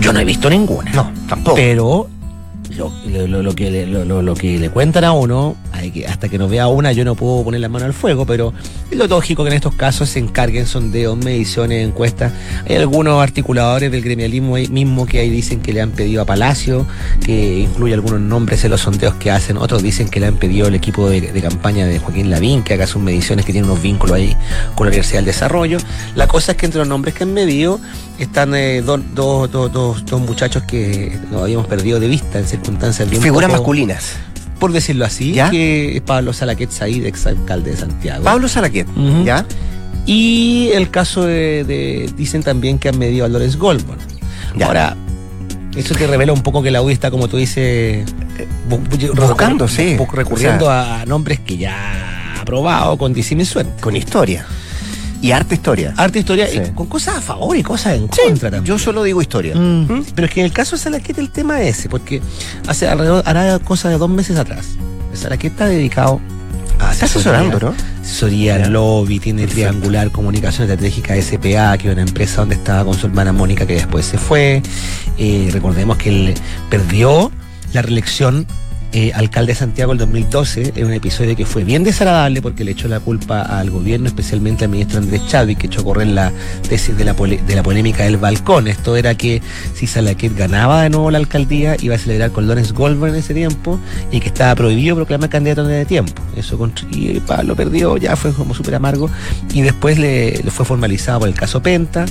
Yo 0.01 0.13
no 0.13 0.21
he 0.21 0.25
visto 0.25 0.49
ninguna. 0.51 0.91
No, 0.93 1.11
tampoco. 1.29 1.57
Pero 1.57 2.09
lo, 2.77 3.43
lo- 3.43 3.55
que 3.55 3.71
le, 3.71 3.87
lo, 3.87 4.23
lo- 4.23 4.35
que 4.35 4.59
le 4.59 4.71
cuentan 4.71 5.05
a 5.05 5.13
uno, 5.13 5.57
que, 5.91 6.07
hasta 6.07 6.29
que 6.29 6.39
no 6.39 6.49
vea 6.49 6.69
una, 6.69 6.93
yo 6.93 7.05
no 7.05 7.15
puedo 7.15 7.45
poner 7.45 7.61
la 7.61 7.69
mano 7.69 7.87
al 7.87 7.93
fuego, 7.93 8.27
pero 8.27 8.53
es 8.91 8.97
lo 8.97 9.07
lógico 9.07 9.43
que 9.45 9.51
en 9.51 9.57
estos 9.57 9.75
casos 9.75 10.09
se 10.09 10.19
encarguen 10.19 10.67
sondeos, 10.67 11.17
mediciones, 11.17 11.87
encuestas. 11.87 12.33
Hay 12.69 12.77
algunos 12.77 13.23
articuladores 13.23 13.91
del 13.91 14.03
gremialismo 14.03 14.57
ahí 14.57 14.69
mismo 14.69 15.07
que 15.07 15.19
ahí 15.21 15.31
dicen 15.31 15.61
que 15.61 15.73
le 15.73 15.81
han 15.81 15.91
pedido 15.91 16.23
a 16.23 16.25
Palacio, 16.25 16.87
que 17.25 17.61
incluye 17.61 17.95
algunos 17.95 18.21
nombres 18.21 18.65
en 18.65 18.71
los 18.71 18.83
sondeos 18.83 19.15
que 19.15 19.31
hacen. 19.31 19.57
Otros 19.57 19.83
dicen 19.83 20.09
que 20.09 20.21
le 20.21 20.27
han 20.27 20.37
pedido 20.37 20.67
al 20.67 20.75
equipo 20.75 21.09
de, 21.09 21.21
de 21.21 21.43
campaña 21.43 21.87
de 21.87 21.99
Joaquín 21.99 22.31
Lavín, 22.31 22.63
que 22.63 22.75
haga 22.75 22.87
sus 22.87 23.03
mediciones, 23.03 23.45
que 23.45 23.53
tiene 23.53 23.67
unos 23.67 23.83
vínculos 23.83 24.17
ahí 24.17 24.37
con 24.75 24.87
la 24.87 24.91
Universidad 24.91 25.19
del 25.19 25.27
Desarrollo. 25.27 25.79
La 26.15 26.27
cosa 26.29 26.53
es 26.53 26.59
que 26.59 26.67
entre 26.67 26.81
los 26.81 26.89
nombres 26.89 27.15
que 27.15 27.25
han 27.25 27.33
medido 27.33 27.81
están 28.19 28.55
eh, 28.55 28.83
dos, 28.83 29.01
dos, 29.15 29.51
dos, 29.51 29.73
dos, 29.73 30.05
dos 30.05 30.21
muchachos 30.21 30.63
que 30.65 31.19
nos 31.31 31.43
habíamos 31.43 31.67
perdido 31.67 31.99
de 31.99 32.09
vista 32.09 32.39
en 32.39 32.47
circunstancias 32.47 33.09
bien 33.09 33.23
Figuras 33.23 33.51
masculinas. 33.51 34.17
Por 34.63 34.73
decirlo 34.73 35.05
así, 35.05 35.33
¿Ya? 35.33 35.51
que 35.51 35.97
es 35.97 36.03
Pablo 36.03 36.33
Salaquet 36.33 36.71
Said, 36.71 37.05
ex 37.05 37.27
alcalde 37.27 37.73
de 37.73 37.77
Santiago. 37.77 38.23
Pablo 38.23 38.47
Salaquet. 38.47 38.87
¿ya? 39.25 39.45
Y 40.07 40.71
el 40.73 40.89
caso 40.91 41.25
de, 41.25 41.65
de- 41.65 42.11
dicen 42.17 42.43
también 42.45 42.79
que 42.79 42.89
han 42.89 42.97
medido 42.99 43.25
a 43.25 43.29
Lawrence 43.29 43.59
Goldman. 43.59 43.99
Ya. 44.57 44.67
Ahora, 44.67 44.97
eso 45.77 45.95
te 45.97 46.07
revela 46.07 46.33
un 46.33 46.43
poco 46.43 46.63
que 46.63 46.71
la 46.71 46.81
UDI 46.81 46.93
está, 46.93 47.11
como 47.11 47.27
tú 47.27 47.37
dices, 47.39 48.07
bu- 48.71 48.81
bu- 48.89 49.15
Buscando, 49.15 49.67
sí. 49.67 49.97
recurriendo 50.13 50.71
a 50.71 51.05
nombres 51.07 51.41
que 51.41 51.57
ya 51.57 52.37
ha 52.37 52.41
aprobado 52.43 52.97
con 52.99 53.13
suerte. 53.45 53.73
Con 53.81 53.97
historia. 53.97 54.47
Y 55.23 55.31
arte 55.31 55.55
historia. 55.55 55.95
Arte 55.97 56.19
historia, 56.19 56.47
Sí. 56.49 56.59
y 56.67 56.71
con 56.73 56.87
cosas 56.89 57.17
a 57.17 57.21
favor 57.23 57.57
y 57.57 57.63
cosas 57.63 57.95
en 57.95 58.09
contra 58.09 58.51
también. 58.51 58.65
yo 58.65 58.79
solo 58.79 59.03
digo 59.05 59.23
historia. 59.23 59.55
Mm, 59.55 59.87
¿Mm? 59.91 60.05
Pero 60.15 60.27
es 60.27 60.35
que 60.35 60.41
en 60.41 60.47
el 60.47 60.53
caso 60.53 60.77
de 60.77 60.83
Salaqueta 60.83 61.21
el 61.23 61.31
tema 61.31 61.63
es 61.63 61.79
ese, 61.79 61.89
porque 61.89 62.21
hace 62.67 62.89
alrededor, 62.89 63.23
hará 63.25 63.59
cosa 63.61 63.89
de 63.89 63.97
dos 63.99 64.11
meses 64.11 64.37
atrás. 64.37 64.67
Salaqueta 65.15 65.55
está 65.55 65.67
dedicado 65.69 66.21
a 66.81 66.93
Está 66.93 67.07
asesoría, 67.07 67.39
asesorando, 67.41 67.75
¿no? 68.61 68.69
Lobby, 68.71 69.21
tiene 69.21 69.47
Triangular 69.47 70.11
Comunicación 70.11 70.69
Estratégica 70.69 71.15
SPA, 71.23 71.79
que 71.79 71.89
es 71.89 71.93
una 71.93 72.03
empresa 72.03 72.41
donde 72.41 72.57
estaba 72.57 72.85
con 72.85 72.95
su 72.95 73.07
hermana 73.07 73.33
Mónica, 73.33 73.65
que 73.67 73.75
después 73.75 74.05
se 74.05 74.19
fue. 74.19 74.61
Eh, 75.19 75.51
recordemos 75.53 75.97
que 75.99 76.09
él 76.09 76.35
perdió 76.69 77.31
la 77.73 77.83
reelección 77.83 78.47
eh, 78.93 79.13
alcalde 79.15 79.53
de 79.53 79.59
Santiago 79.59 79.93
el 79.93 79.99
2012 79.99 80.73
en 80.77 80.87
un 80.87 80.93
episodio 80.93 81.35
que 81.37 81.47
fue 81.47 81.65
bien 81.65 81.85
desagradable 81.85 82.43
porque 82.43 82.65
le 82.65 82.73
echó 82.73 82.89
la 82.89 83.01
culpa 83.01 83.43
al 83.43 83.71
gobierno, 83.71 84.07
especialmente 84.09 84.65
al 84.65 84.71
ministro 84.71 84.99
Andrés 84.99 85.27
Chávez, 85.29 85.57
que 85.57 85.67
echó 85.67 85.81
a 85.81 85.85
correr 85.85 86.09
la 86.09 86.33
tesis 86.69 86.97
de 86.97 87.05
la, 87.05 87.15
de 87.15 87.63
polémica 87.63 88.05
del 88.05 88.17
balcón. 88.19 88.69
Esto 88.69 88.97
era 88.97 89.15
que 89.15 89.41
si 89.75 89.87
Salaquet 89.87 90.37
ganaba 90.37 90.83
de 90.83 90.91
nuevo 90.91 91.11
la 91.11 91.19
alcaldía, 91.19 91.77
iba 91.81 91.95
a 91.95 91.99
celebrar 91.99 92.31
con 92.33 92.47
Lawrence 92.47 92.73
Goldberg 92.73 93.15
en 93.15 93.21
ese 93.21 93.35
tiempo 93.35 93.79
y 94.11 94.21
que 94.21 94.29
estaba 94.29 94.55
prohibido 94.55 94.97
proclamar 94.97 95.29
candidato 95.31 95.69
ese 95.69 95.87
tiempo. 95.87 96.21
Eso 96.37 96.59
contr- 96.59 96.87
y 96.91 97.21
Pablo 97.21 97.57
perdió, 97.57 97.97
ya 97.97 98.15
fue 98.17 98.33
como 98.33 98.55
súper 98.55 98.75
amargo 98.75 99.09
y 99.55 99.63
después 99.63 99.99
le, 99.99 100.43
fue 100.49 100.65
formalizado 100.67 101.21
por 101.21 101.29
el 101.29 101.35
caso 101.35 101.63
Penta 101.63 102.05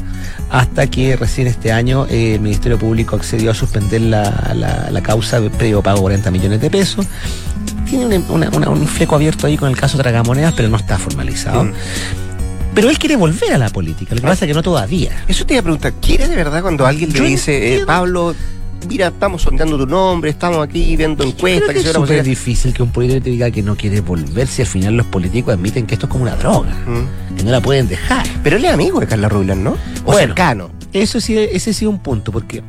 hasta 0.49 0.87
que 0.87 1.15
recién 1.15 1.47
este 1.47 1.71
año 1.71 2.07
eh, 2.09 2.35
el 2.35 2.41
Ministerio 2.41 2.79
Público 2.79 3.15
accedió 3.15 3.51
a 3.51 3.53
suspender 3.53 4.01
la, 4.01 4.51
la- 4.55 4.89
la 4.91 5.01
causa 5.03 5.39
de 5.39 5.49
previo 5.49 5.81
pago 5.83 5.97
de 5.97 6.01
40 6.01 6.31
millones 6.31 6.61
de 6.61 6.69
pesos. 6.71 7.05
Tiene 7.85 8.17
una- 8.29 8.49
una- 8.49 8.69
un 8.69 8.87
fleco 8.87 9.15
abierto 9.15 9.47
ahí 9.47 9.57
con 9.57 9.69
el 9.69 9.75
caso 9.77 9.97
Tragamonedas, 9.97 10.53
pero 10.55 10.69
no 10.69 10.77
está 10.77 10.97
formalizado. 10.97 11.65
Mm. 11.65 11.73
Pero 12.73 12.89
él 12.89 12.97
quiere 12.97 13.17
volver 13.17 13.53
a 13.53 13.57
la 13.57 13.69
política, 13.69 14.15
lo 14.15 14.21
que 14.21 14.27
pasa 14.27 14.45
es 14.45 14.49
que 14.49 14.53
no 14.53 14.63
todavía. 14.63 15.11
Eso 15.27 15.45
te 15.45 15.55
iba 15.55 15.59
a 15.59 15.63
preguntar, 15.63 15.93
¿quiere 16.01 16.27
de 16.29 16.35
verdad 16.37 16.61
cuando 16.61 16.85
alguien 16.85 17.11
le 17.11 17.19
dice, 17.19 17.75
eh. 17.75 17.85
Pablo, 17.85 18.33
mira, 18.87 19.07
estamos 19.07 19.41
sondeando 19.41 19.77
tu 19.77 19.85
nombre, 19.85 20.29
estamos 20.29 20.63
aquí 20.65 20.95
viendo 20.95 21.17
Creo 21.23 21.31
encuestas, 21.35 21.67
que 21.67 21.81
que 21.83 21.87
es 21.89 21.93
súper 21.93 22.23
difícil 22.23 22.73
que 22.73 22.81
un 22.81 22.91
político 22.91 23.21
te 23.23 23.29
diga 23.29 23.51
que 23.51 23.61
no 23.61 23.75
quiere 23.75 23.99
volver 23.99 24.47
si 24.47 24.61
al 24.61 24.69
final 24.69 24.95
los 24.95 25.05
políticos 25.07 25.53
admiten 25.53 25.85
que 25.85 25.95
esto 25.95 26.05
es 26.05 26.11
como 26.11 26.23
una 26.23 26.37
droga, 26.37 26.71
Mm. 26.87 27.35
que 27.35 27.43
no 27.43 27.51
la 27.51 27.59
pueden 27.59 27.89
dejar. 27.89 28.25
Pero 28.41 28.55
él 28.55 28.63
es 28.63 28.71
amigo 28.71 29.01
de 29.01 29.07
Carla 29.07 29.27
Rubilar, 29.27 29.57
¿no? 29.57 29.71
O 29.71 29.77
Bueno. 30.13 30.19
cercano. 30.19 30.71
Eso 30.93 31.19
sí, 31.19 31.37
ese 31.37 31.73
sí 31.73 31.85
es 31.85 31.89
un 31.89 31.99
punto, 31.99 32.31
porque 32.31 32.63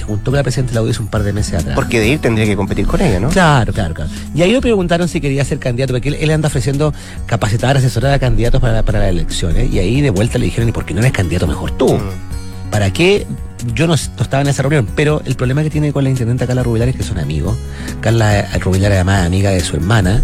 se 0.00 0.04
juntó 0.06 0.30
con 0.30 0.36
la 0.38 0.42
presidenta 0.42 0.70
de 0.72 0.74
la 0.76 0.82
UDI 0.82 0.90
hace 0.90 1.02
un 1.02 1.08
par 1.08 1.22
de 1.22 1.32
meses 1.32 1.54
atrás. 1.54 1.74
Porque 1.74 2.00
de 2.00 2.08
ir 2.08 2.18
tendría 2.18 2.44
que 2.46 2.56
competir 2.56 2.86
con 2.86 3.00
ella, 3.00 3.20
¿no? 3.20 3.28
Claro, 3.28 3.72
claro, 3.72 3.94
claro. 3.94 4.10
Y 4.34 4.42
ahí 4.42 4.52
le 4.52 4.60
preguntaron 4.60 5.08
si 5.08 5.20
quería 5.20 5.44
ser 5.44 5.58
candidato, 5.58 5.92
porque 5.92 6.08
él, 6.08 6.16
él 6.20 6.30
anda 6.30 6.48
ofreciendo 6.48 6.92
capacitar, 7.26 7.76
asesorar 7.76 8.12
a 8.12 8.18
candidatos 8.18 8.60
para, 8.60 8.82
para 8.82 8.98
las 9.00 9.08
elecciones. 9.10 9.72
Y 9.72 9.78
ahí 9.78 10.00
de 10.00 10.10
vuelta 10.10 10.38
le 10.38 10.46
dijeron, 10.46 10.68
¿y 10.68 10.72
por 10.72 10.84
qué 10.84 10.94
no 10.94 11.00
eres 11.00 11.12
candidato 11.12 11.46
mejor 11.46 11.70
tú? 11.72 11.94
Mm. 11.94 12.70
¿Para 12.70 12.92
qué? 12.92 13.26
Yo 13.74 13.86
no, 13.86 13.94
no 13.94 14.22
estaba 14.22 14.40
en 14.42 14.48
esa 14.48 14.62
reunión, 14.62 14.88
pero 14.96 15.20
el 15.26 15.34
problema 15.34 15.62
que 15.62 15.68
tiene 15.68 15.92
con 15.92 16.02
la 16.02 16.08
intendenta 16.08 16.46
Carla 16.46 16.62
Rubilar 16.62 16.88
es 16.88 16.96
que 16.96 17.02
son 17.02 17.18
amigos. 17.18 17.56
Carla 18.00 18.38
eh, 18.40 18.58
Rubilar 18.58 18.90
además 18.92 19.20
es 19.20 19.26
amiga 19.26 19.50
de 19.50 19.60
su 19.60 19.76
hermana 19.76 20.22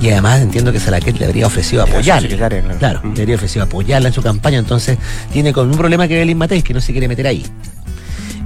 y 0.00 0.08
además 0.08 0.40
entiendo 0.40 0.72
que 0.72 0.80
Salaquet 0.80 1.18
le 1.18 1.26
habría 1.26 1.46
ofrecido 1.46 1.84
secretaria, 1.86 2.62
claro. 2.62 2.78
Claro, 2.78 3.00
Mm. 3.02 3.14
le 3.14 3.20
habría 3.22 3.36
ofrecido 3.36 3.64
apoyarla 3.64 4.08
en 4.08 4.14
su 4.14 4.22
campaña, 4.22 4.58
entonces 4.58 4.96
tiene 5.32 5.52
con 5.52 5.68
un 5.68 5.76
problema 5.76 6.08
que 6.08 6.16
Belín 6.16 6.38
Mateis, 6.38 6.64
que 6.64 6.72
no 6.72 6.80
se 6.80 6.92
quiere 6.92 7.08
meter 7.08 7.26
ahí. 7.26 7.44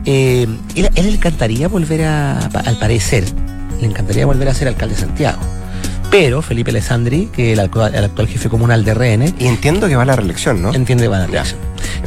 Eh, 0.04 0.46
él, 0.74 0.90
él 0.94 1.06
le 1.06 1.12
encantaría 1.12 1.68
volver 1.68 2.04
a, 2.04 2.38
al 2.38 2.78
parecer, 2.78 3.24
le 3.80 3.86
encantaría 3.86 4.26
volver 4.26 4.48
a 4.48 4.54
ser 4.54 4.68
alcalde 4.68 4.94
de 4.94 5.00
Santiago. 5.00 5.40
Pero 6.12 6.42
Felipe 6.42 6.70
Alessandri, 6.70 7.30
que 7.32 7.52
es 7.52 7.52
el 7.54 7.60
actual, 7.64 7.94
el 7.94 8.04
actual 8.04 8.28
jefe 8.28 8.50
comunal 8.50 8.84
de 8.84 8.92
RN, 8.92 9.34
Y 9.38 9.46
entiendo 9.46 9.88
que 9.88 9.96
va 9.96 10.02
a 10.02 10.04
la 10.04 10.14
reelección, 10.14 10.60
¿no? 10.60 10.74
entiende 10.74 11.08
va 11.08 11.16
a 11.16 11.20
dar 11.20 11.28
Ya, 11.30 11.42
reacción. 11.42 11.60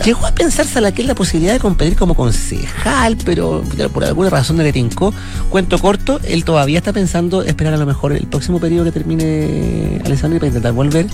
Llegó 0.06 0.28
a 0.28 0.32
pensar 0.32 0.68
Salaquet 0.68 1.08
la 1.08 1.16
posibilidad 1.16 1.54
de 1.54 1.60
competir 1.60 1.96
como 1.96 2.14
concejal, 2.14 3.18
pero 3.26 3.64
por 3.92 4.04
alguna 4.04 4.30
razón 4.30 4.58
no 4.58 4.64
le 4.64 4.72
tincó. 4.72 5.12
Cuento 5.50 5.80
corto, 5.80 6.20
él 6.24 6.46
todavía 6.46 6.78
está 6.78 6.94
pensando 6.94 7.42
esperar 7.42 7.74
a 7.74 7.78
lo 7.78 7.88
mejor 7.88 8.14
el 8.14 8.28
próximo 8.28 8.60
periodo 8.60 8.86
que 8.86 8.92
termine 8.92 10.00
Alessandri 10.06 10.38
para 10.38 10.50
intentar 10.50 10.74
volver. 10.74 11.08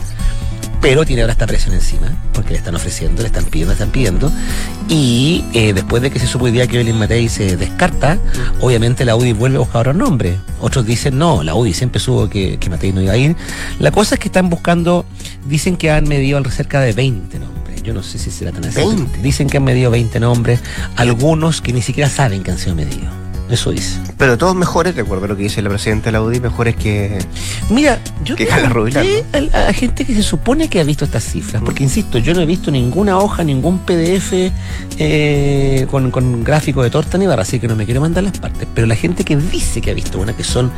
Pero 0.81 1.05
tiene 1.05 1.21
ahora 1.21 1.33
esta 1.33 1.45
presión 1.45 1.75
encima, 1.75 2.11
porque 2.33 2.51
le 2.51 2.57
están 2.57 2.73
ofreciendo, 2.73 3.21
le 3.21 3.27
están 3.27 3.45
pidiendo, 3.45 3.71
le 3.71 3.73
están 3.73 3.91
pidiendo. 3.91 4.31
Y 4.89 5.45
eh, 5.53 5.73
después 5.73 6.01
de 6.01 6.09
que 6.09 6.17
se 6.17 6.25
supo 6.25 6.45
hoy 6.45 6.51
día 6.51 6.65
que 6.65 6.77
Evelyn 6.77 6.97
Matei 6.97 7.29
se 7.29 7.55
descarta, 7.55 8.17
obviamente 8.61 9.05
la 9.05 9.15
UDI 9.15 9.33
vuelve 9.33 9.57
a 9.57 9.59
buscar 9.59 9.81
otros 9.81 9.95
nombres. 9.95 10.37
Otros 10.59 10.85
dicen, 10.85 11.19
no, 11.19 11.43
la 11.43 11.53
UDI 11.53 11.73
siempre 11.73 11.99
supo 11.99 12.27
que, 12.29 12.57
que 12.57 12.69
Matei 12.69 12.91
no 12.91 13.01
iba 13.01 13.13
a 13.13 13.17
ir. 13.17 13.35
La 13.77 13.91
cosa 13.91 14.15
es 14.15 14.19
que 14.19 14.27
están 14.27 14.49
buscando, 14.49 15.05
dicen 15.45 15.77
que 15.77 15.91
han 15.91 16.07
medido 16.07 16.43
cerca 16.49 16.81
de 16.81 16.93
20 16.93 17.37
nombres. 17.37 17.83
Yo 17.83 17.93
no 17.93 18.01
sé 18.01 18.17
si 18.17 18.31
será 18.31 18.51
tan 18.51 18.65
así. 18.65 18.77
20. 18.77 19.19
Dicen 19.21 19.49
que 19.49 19.57
han 19.57 19.63
medido 19.63 19.91
20 19.91 20.19
nombres, 20.19 20.61
algunos 20.95 21.61
que 21.61 21.73
ni 21.73 21.81
siquiera 21.81 22.09
saben 22.09 22.41
que 22.41 22.51
han 22.51 22.57
sido 22.57 22.75
medidos. 22.75 23.20
Eso 23.51 23.71
dice. 23.71 23.99
Pero 24.17 24.37
todos 24.37 24.55
mejores, 24.55 24.95
de 24.95 25.01
acuerdo 25.01 25.25
a 25.25 25.27
lo 25.27 25.35
que 25.35 25.43
dice 25.43 25.61
la 25.61 25.69
presidenta 25.69 26.05
de 26.05 26.13
la 26.13 26.21
UDI, 26.21 26.39
mejores 26.39 26.75
que. 26.75 27.19
Mira, 27.69 27.99
yo 28.23 28.35
Que 28.37 28.47
creo 28.47 28.85
que 28.85 29.23
a, 29.53 29.67
a 29.67 29.73
gente 29.73 30.05
que 30.05 30.15
se 30.15 30.23
supone 30.23 30.69
que 30.69 30.79
ha 30.79 30.83
visto 30.83 31.03
estas 31.03 31.23
cifras, 31.23 31.61
porque 31.61 31.83
insisto, 31.83 32.17
yo 32.17 32.33
no 32.33 32.41
he 32.41 32.45
visto 32.45 32.71
ninguna 32.71 33.17
hoja, 33.17 33.43
ningún 33.43 33.79
PDF 33.79 34.51
eh, 34.97 35.85
con, 35.91 36.11
con 36.11 36.43
gráfico 36.45 36.81
de 36.81 36.89
torta 36.89 37.17
ni 37.17 37.27
barra, 37.27 37.41
así 37.41 37.59
que 37.59 37.67
no 37.67 37.75
me 37.75 37.85
quiero 37.85 37.99
mandar 37.99 38.23
las 38.23 38.39
partes. 38.39 38.67
Pero 38.73 38.87
la 38.87 38.95
gente 38.95 39.25
que 39.25 39.35
dice 39.35 39.81
que 39.81 39.91
ha 39.91 39.93
visto 39.93 40.17
una, 40.17 40.33
que 40.33 40.45
son 40.45 40.71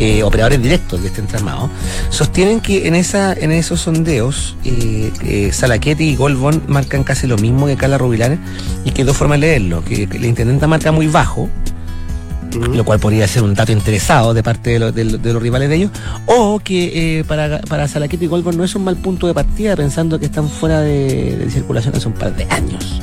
eh, 0.00 0.24
operadores 0.24 0.60
directos 0.60 1.02
de 1.02 1.08
este 1.08 1.20
entramado, 1.20 1.70
sostienen 2.10 2.60
que 2.60 2.88
en 2.88 2.96
esa 2.96 3.34
en 3.34 3.52
esos 3.52 3.82
sondeos 3.82 4.56
eh, 4.64 5.12
eh, 5.22 5.50
Salaquetti 5.52 6.04
y 6.04 6.16
Goldbond 6.16 6.68
marcan 6.68 7.04
casi 7.04 7.26
lo 7.26 7.36
mismo 7.38 7.66
que 7.66 7.76
Carla 7.76 7.98
Rubilar 7.98 8.36
y 8.84 8.90
que 8.90 9.02
hay 9.02 9.06
dos 9.06 9.16
formas 9.16 9.40
de 9.40 9.46
leerlo, 9.46 9.84
que, 9.84 10.08
que 10.08 10.18
la 10.18 10.26
intendenta 10.26 10.66
marca 10.66 10.90
muy 10.90 11.06
bajo, 11.06 11.48
lo 12.54 12.84
cual 12.84 12.98
podría 12.98 13.26
ser 13.28 13.42
un 13.42 13.54
dato 13.54 13.72
interesado 13.72 14.34
de 14.34 14.42
parte 14.42 14.70
de, 14.70 14.78
lo- 14.78 14.92
de 14.92 15.04
lo- 15.04 15.18
de 15.18 15.32
los 15.32 15.42
rivales 15.42 15.68
de 15.68 15.76
ellos, 15.76 15.90
o 16.26 16.58
que 16.60 17.18
eh, 17.20 17.24
para, 17.24 17.60
para 17.62 17.86
Salaquito 17.88 18.24
y 18.24 18.26
Goldberg 18.28 18.56
no 18.56 18.64
es 18.64 18.74
un 18.74 18.84
mal 18.84 18.96
punto 18.96 19.26
de 19.26 19.34
partida 19.34 19.76
pensando 19.76 20.18
que 20.18 20.26
están 20.26 20.48
fuera 20.48 20.80
de, 20.80 21.36
de 21.36 21.50
circulación 21.50 21.94
hace 21.96 22.08
un 22.08 22.14
par 22.14 22.34
de 22.34 22.44
años. 22.50 23.00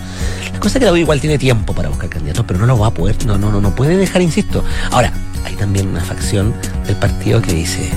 La 0.53 0.59
cosa 0.59 0.77
es 0.77 0.79
que 0.79 0.85
la 0.85 0.93
U 0.93 0.97
igual 0.97 1.19
tiene 1.19 1.37
tiempo 1.37 1.73
para 1.73 1.89
buscar 1.89 2.09
candidatos, 2.09 2.45
pero 2.47 2.59
no 2.59 2.65
lo 2.65 2.79
va 2.79 2.87
a 2.87 2.91
poder, 2.93 3.15
no, 3.25 3.37
no, 3.37 3.51
no, 3.51 3.59
no 3.59 3.75
puede 3.75 3.97
dejar, 3.97 4.21
insisto. 4.21 4.63
Ahora, 4.91 5.11
hay 5.45 5.55
también 5.55 5.87
una 5.87 6.01
facción 6.01 6.53
del 6.87 6.95
partido 6.95 7.41
que 7.41 7.53
dice, 7.53 7.89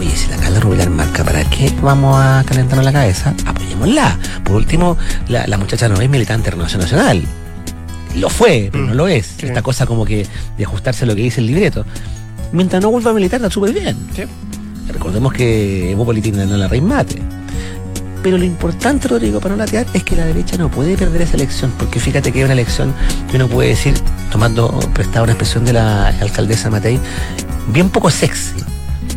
oye, 0.00 0.10
si 0.16 0.28
la 0.30 0.36
Carla 0.38 0.58
Rubilar 0.60 0.88
marca, 0.90 1.22
¿para 1.22 1.44
qué 1.50 1.70
vamos 1.82 2.16
a 2.18 2.42
calentarnos 2.46 2.84
la 2.84 2.92
cabeza? 2.92 3.34
Apoyémosla. 3.46 4.18
Por 4.42 4.56
último, 4.56 4.96
la, 5.28 5.46
muchacha 5.58 5.88
no 5.88 6.00
es 6.00 6.08
militante 6.08 6.48
internacional. 6.50 7.22
Lo 8.16 8.28
fue, 8.30 8.68
pero 8.72 8.84
no 8.86 8.94
lo 8.94 9.08
es. 9.08 9.34
Sí. 9.38 9.46
Esta 9.46 9.62
cosa 9.62 9.86
como 9.86 10.04
que 10.04 10.26
de 10.56 10.64
ajustarse 10.64 11.04
a 11.04 11.06
lo 11.08 11.14
que 11.16 11.22
dice 11.22 11.40
el 11.40 11.46
libreto. 11.46 11.84
Mientras 12.52 12.80
no 12.82 12.90
vuelva 12.90 13.10
a 13.10 13.14
militar, 13.14 13.38
está 13.40 13.50
súper 13.50 13.72
bien. 13.72 13.96
Recordemos 14.88 15.32
que 15.32 15.90
Evo 15.92 16.04
Politina 16.04 16.44
no 16.44 16.56
la 16.56 16.68
rey 16.68 16.80
mate. 16.80 17.20
Pero 18.22 18.38
lo 18.38 18.44
importante, 18.44 19.08
Rodrigo, 19.08 19.38
para 19.40 19.54
no 19.56 19.58
latear, 19.64 19.86
es 19.92 20.02
que 20.02 20.16
la 20.16 20.24
derecha 20.24 20.56
no 20.56 20.70
puede 20.70 20.96
perder 20.96 21.22
esa 21.22 21.34
elección, 21.36 21.72
porque 21.78 22.00
fíjate 22.00 22.32
que 22.32 22.38
es 22.40 22.44
una 22.44 22.54
elección 22.54 22.94
que 23.30 23.36
uno 23.36 23.48
puede 23.48 23.70
decir, 23.70 23.94
tomando 24.32 24.68
prestada 24.94 25.24
una 25.24 25.32
expresión 25.32 25.64
de 25.66 25.74
la 25.74 26.08
alcaldesa 26.08 26.70
Matei, 26.70 26.98
bien 27.68 27.90
poco 27.90 28.10
sexy. 28.10 28.54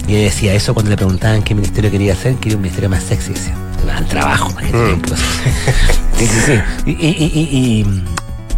Y 0.10 0.16
ella 0.16 0.24
decía 0.26 0.54
eso 0.54 0.74
cuando 0.74 0.90
le 0.90 0.98
preguntaban 0.98 1.42
qué 1.42 1.54
ministerio 1.56 1.90
quería 1.92 2.14
hacer, 2.14 2.36
quería 2.36 2.56
un 2.58 2.62
ministerio 2.64 2.90
más 2.90 3.04
sexy, 3.04 3.34
decía. 3.34 3.56
Al 3.96 4.06
trabajo, 4.08 4.52
Mm. 4.74 5.02
Sí, 6.18 6.26
sí, 6.26 6.40
sí. 6.46 6.54
Y, 6.86 6.92
y- 6.92 7.32
y- 7.34 7.80
y, 7.80 7.84
mm, 7.86 8.04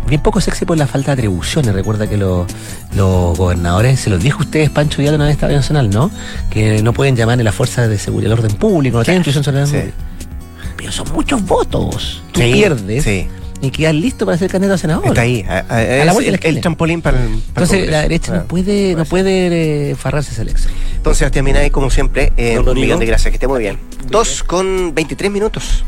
bien 0.09 0.21
poco 0.21 0.41
sexy 0.41 0.65
por 0.65 0.77
la 0.77 0.87
falta 0.87 1.07
de 1.15 1.21
atribuciones. 1.21 1.73
Recuerda 1.73 2.07
que 2.07 2.17
los, 2.17 2.47
los 2.95 3.37
gobernadores, 3.37 3.99
se 3.99 4.09
los 4.09 4.21
dijo 4.21 4.39
a 4.39 4.43
ustedes, 4.43 4.69
Pancho 4.69 4.97
Villada, 4.99 5.15
una 5.17 5.25
vez 5.25 5.33
estaba 5.35 5.53
nacional, 5.53 5.89
¿no? 5.89 6.11
Que 6.49 6.81
no 6.83 6.93
pueden 6.93 7.15
llamar 7.15 7.39
a 7.39 7.43
la 7.43 7.51
fuerza 7.51 7.87
de 7.87 7.97
seguridad 7.97 8.29
del 8.31 8.39
orden 8.39 8.55
público, 8.57 8.97
no 8.97 9.03
tienen 9.03 9.19
intuición 9.21 9.43
sobre 9.43 9.57
el 9.59 9.63
orden 9.65 9.75
Sí. 9.81 9.91
público. 9.91 10.73
Pero 10.77 10.91
son 10.91 11.11
muchos 11.13 11.45
votos. 11.45 12.23
Tú 12.31 12.41
Sí, 12.41 12.51
pierdes 12.53 13.03
Sí. 13.03 13.27
y 13.61 13.69
quedas 13.71 13.93
listo 13.93 14.25
para 14.25 14.37
ser 14.37 14.49
candidato 14.49 14.75
a 14.75 14.77
senador. 14.77 15.05
Está 15.07 15.21
ahí. 15.21 15.45
a- 15.47 15.65
a- 15.69 15.75
A 15.77 15.81
la 15.81 16.05
es 16.05 16.13
vuelta 16.13 16.31
de 16.31 16.37
la 16.37 16.47
el, 16.49 16.61
trampolín 16.61 17.01
para 17.01 17.21
el. 17.21 17.27
para 17.53 17.65
Entonces 17.65 17.89
la 17.91 18.01
derecha 18.03 18.31
Ah. 18.33 18.37
no 18.37 18.43
puede, 18.45 18.95
no 18.95 19.03
puede 19.05 19.91
eh, 19.91 19.95
farrarse 19.95 20.31
esa 20.31 20.41
elección. 20.43 20.71
Entonces, 20.95 21.19
Sebastián 21.19 21.43
Minay, 21.45 21.69
como 21.69 21.89
siempre, 21.89 22.31
eh, 22.37 22.57
un 22.59 22.65
Rodrigo. 22.65 22.85
millón 22.85 22.99
de 22.99 23.05
gracias. 23.07 23.29
Que 23.31 23.35
esté 23.35 23.47
muy 23.47 23.59
bien. 23.59 23.77
Dos 24.09 24.43
con 24.43 24.93
23 24.95 25.31
minutos. 25.31 25.83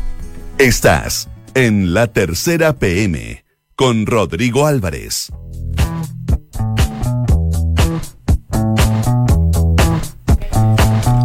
Estás 0.58 1.28
en 1.54 1.94
la 1.94 2.06
tercera 2.06 2.74
PM 2.74 3.42
con 3.82 4.06
Rodrigo 4.06 4.64
Álvarez. 4.64 5.32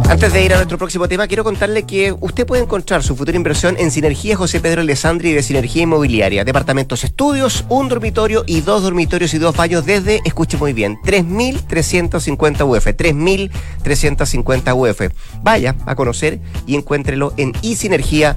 Antes 0.08 0.32
de 0.32 0.42
ir 0.42 0.54
a 0.54 0.56
nuestro 0.56 0.78
próximo 0.78 1.06
tema, 1.06 1.26
quiero 1.26 1.44
contarle 1.44 1.82
que 1.82 2.12
usted 2.18 2.46
puede 2.46 2.62
encontrar 2.62 3.02
su 3.02 3.14
futura 3.14 3.36
inversión 3.36 3.76
en 3.78 3.90
Sinergia 3.90 4.36
José 4.36 4.58
Pedro 4.58 4.80
Alessandri 4.80 5.34
de 5.34 5.42
Sinergia 5.42 5.82
Inmobiliaria. 5.82 6.46
Departamentos 6.46 7.04
estudios, 7.04 7.66
un 7.68 7.90
dormitorio 7.90 8.42
y 8.46 8.62
dos 8.62 8.82
dormitorios 8.82 9.34
y 9.34 9.38
dos 9.38 9.54
baños 9.54 9.84
desde, 9.84 10.22
escuche 10.24 10.56
muy 10.56 10.72
bien, 10.72 10.96
3.350 11.04 12.66
UF. 12.66 12.86
3.350 12.86 14.74
UF. 14.74 15.12
Vaya 15.42 15.76
a 15.84 15.94
conocer 15.94 16.40
y 16.66 16.74
encuéntrelo 16.74 17.34
en 17.36 17.52
isinergia.cl. 17.60 18.32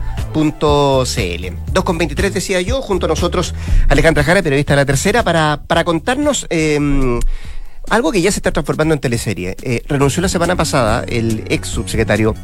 2.23 0.60 2.31
decía 2.31 2.60
yo, 2.60 2.81
junto 2.81 3.05
a 3.05 3.10
nosotros 3.10 3.55
Alejandra 3.88 4.25
Jara, 4.25 4.43
periodista 4.43 4.73
de 4.73 4.81
la 4.81 4.86
tercera, 4.86 5.23
para, 5.23 5.63
para 5.67 5.86
contarnos... 5.86 6.47
eh, 6.49 7.19
algo 7.89 8.11
que 8.11 8.21
ya 8.21 8.31
se 8.31 8.39
está 8.39 8.51
transformando 8.51 8.93
en 8.93 8.99
teleserie. 8.99 9.55
Eh, 9.61 9.83
renunció 9.87 10.21
la 10.21 10.29
semana 10.29 10.55
pasada 10.55 11.03
el 11.07 11.43
ex 11.49 11.67
subsecretario 11.67 12.35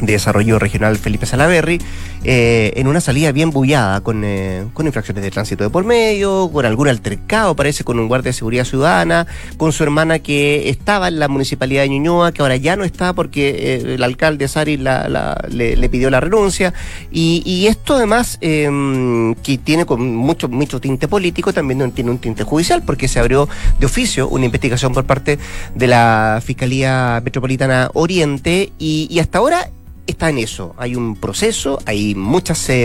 de 0.00 0.12
Desarrollo 0.12 0.58
Regional 0.58 0.96
Felipe 0.96 1.26
Salaverry 1.26 1.80
eh, 2.24 2.72
en 2.76 2.86
una 2.88 3.00
salida 3.00 3.32
bien 3.32 3.50
bullada 3.50 4.00
con, 4.00 4.22
eh, 4.24 4.64
con 4.74 4.86
infracciones 4.86 5.22
de 5.22 5.30
tránsito 5.30 5.64
de 5.64 5.70
por 5.70 5.84
medio, 5.84 6.50
con 6.52 6.66
algún 6.66 6.88
altercado, 6.88 7.54
parece, 7.54 7.84
con 7.84 7.98
un 7.98 8.08
guardia 8.08 8.30
de 8.30 8.32
seguridad 8.32 8.64
ciudadana, 8.64 9.26
con 9.56 9.72
su 9.72 9.82
hermana 9.84 10.18
que 10.18 10.68
estaba 10.68 11.08
en 11.08 11.18
la 11.18 11.28
municipalidad 11.28 11.82
de 11.82 11.90
Ñuñoa, 11.90 12.32
que 12.32 12.42
ahora 12.42 12.56
ya 12.56 12.76
no 12.76 12.84
está 12.84 13.12
porque 13.12 13.50
eh, 13.50 13.94
el 13.94 14.02
alcalde 14.02 14.48
Sari 14.48 14.76
la- 14.76 15.08
la- 15.08 15.44
le, 15.50 15.76
le 15.76 15.88
pidió 15.88 16.10
la 16.10 16.20
renuncia. 16.20 16.74
Y, 17.10 17.66
esto 17.68 17.94
además, 17.96 18.38
eh, 18.40 19.34
que 19.42 19.58
tiene 19.58 19.84
con 19.86 20.14
mucho, 20.14 20.48
mucho 20.48 20.80
tinte 20.80 21.08
político, 21.08 21.52
también 21.52 21.90
tiene 21.92 22.10
un 22.10 22.18
tinte 22.18 22.44
judicial, 22.44 22.82
porque 22.84 23.08
se 23.08 23.18
abrió 23.20 23.48
de 23.78 23.86
oficio 23.86 24.28
una 24.28 24.44
investigación 24.46 24.92
por 24.92 25.04
parte 25.04 25.38
de 25.74 25.86
la 25.86 26.40
Fiscalía 26.44 27.20
Metropolitana 27.24 27.90
Oriente 27.94 28.72
y 28.78 29.18
hasta 29.18 29.38
ahora 29.38 29.70
está 30.08 30.30
en 30.30 30.38
eso. 30.38 30.74
Hay 30.78 30.96
un 30.96 31.14
proceso, 31.16 31.80
hay 31.84 32.14
muchas 32.14 32.68
eh, 32.70 32.84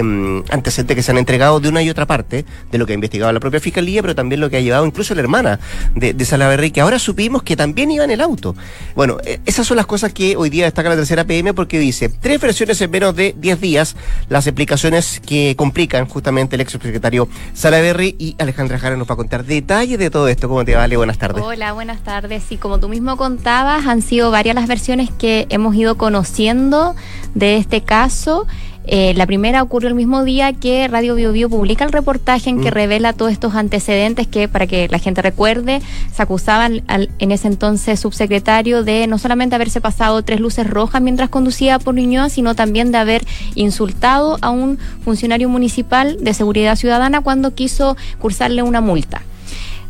antecedentes 0.49 0.95
que 0.95 1.01
se 1.01 1.11
han 1.11 1.17
entregado 1.17 1.59
de 1.59 1.69
una 1.69 1.81
y 1.81 1.89
otra 1.89 2.05
parte 2.05 2.45
de 2.71 2.77
lo 2.77 2.85
que 2.85 2.93
ha 2.93 2.95
investigado 2.95 3.31
la 3.31 3.39
propia 3.39 3.59
fiscalía, 3.59 4.01
pero 4.01 4.13
también 4.13 4.41
lo 4.41 4.49
que 4.49 4.57
ha 4.57 4.61
llevado 4.61 4.85
incluso 4.85 5.15
la 5.15 5.21
hermana 5.21 5.59
de, 5.95 6.13
de 6.13 6.25
Salaverry, 6.25 6.71
que 6.71 6.81
ahora 6.81 6.99
supimos 6.99 7.41
que 7.41 7.55
también 7.55 7.91
iba 7.91 8.03
en 8.03 8.11
el 8.11 8.21
auto. 8.21 8.55
Bueno, 8.95 9.17
eh, 9.25 9.39
esas 9.45 9.65
son 9.65 9.77
las 9.77 9.85
cosas 9.85 10.13
que 10.13 10.35
hoy 10.35 10.49
día 10.49 10.65
destaca 10.65 10.89
la 10.89 10.95
tercera 10.95 11.23
PM 11.23 11.53
porque 11.53 11.79
dice 11.79 12.09
tres 12.09 12.39
versiones 12.41 12.79
en 12.81 12.91
menos 12.91 13.15
de 13.15 13.33
10 13.37 13.61
días, 13.61 13.95
las 14.29 14.45
explicaciones 14.45 15.21
que 15.25 15.55
complican 15.55 16.05
justamente 16.07 16.55
el 16.55 16.61
ex 16.61 16.73
subsecretario 16.73 17.29
Salaverry 17.53 18.15
y 18.19 18.35
Alejandra 18.37 18.77
Jara 18.79 18.97
nos 18.97 19.09
va 19.09 19.13
a 19.13 19.17
contar 19.17 19.45
detalles 19.45 19.97
de 19.97 20.09
todo 20.09 20.27
esto. 20.27 20.49
¿Cómo 20.49 20.65
te 20.65 20.75
va, 20.75 20.83
Ale? 20.83 20.97
Buenas 20.97 21.17
tardes. 21.17 21.41
Hola, 21.43 21.71
buenas 21.73 22.03
tardes. 22.03 22.51
Y 22.51 22.57
como 22.57 22.79
tú 22.79 22.89
mismo 22.89 23.15
contabas, 23.15 23.87
han 23.87 24.01
sido 24.01 24.29
varias 24.31 24.55
las 24.55 24.67
versiones 24.67 25.09
que 25.17 25.47
hemos 25.49 25.75
ido 25.75 25.97
conociendo 25.97 26.95
de 27.33 27.57
este 27.57 27.81
caso. 27.81 28.45
Eh, 28.85 29.13
la 29.15 29.25
primera 29.25 29.63
ocurrió 29.63 29.87
el 29.87 29.95
mismo 29.95 30.25
día 30.25 30.51
que 30.51 30.89
Radio 30.89 31.15
Bio 31.15 31.31
Bio 31.31 31.49
publica 31.49 31.85
el 31.85 31.93
reportaje 31.93 32.49
en 32.49 32.59
que 32.59 32.69
Mm. 32.69 32.73
revela 32.73 33.13
todos 33.13 33.31
estos 33.31 33.55
antecedentes 33.55 34.27
que, 34.27 34.49
para 34.49 34.67
que 34.67 34.89
la 34.89 34.99
gente 34.99 35.21
recuerde, 35.21 35.81
se 36.13 36.21
acusaban 36.21 36.83
al, 36.87 37.09
en 37.19 37.31
ese 37.31 37.47
entonces 37.47 38.01
subsecretario 38.01 38.83
de 38.83 39.07
no 39.07 39.17
solamente 39.19 39.55
haberse 39.55 39.79
pasado 39.79 40.21
tres 40.21 40.41
luces 40.41 40.69
rojas 40.69 41.01
mientras 41.01 41.29
conducía 41.29 41.79
por 41.79 41.95
Ñuñoa, 41.95 42.27
sino 42.29 42.55
también 42.55 42.91
de 42.91 42.97
haber 42.97 43.25
insultado 43.55 44.37
a 44.41 44.49
un 44.49 44.77
funcionario 45.05 45.47
municipal 45.47 46.17
de 46.19 46.33
seguridad 46.33 46.75
ciudadana 46.75 47.21
cuando 47.21 47.55
quiso 47.55 47.95
cursarle 48.19 48.63
una 48.63 48.81
multa. 48.81 49.21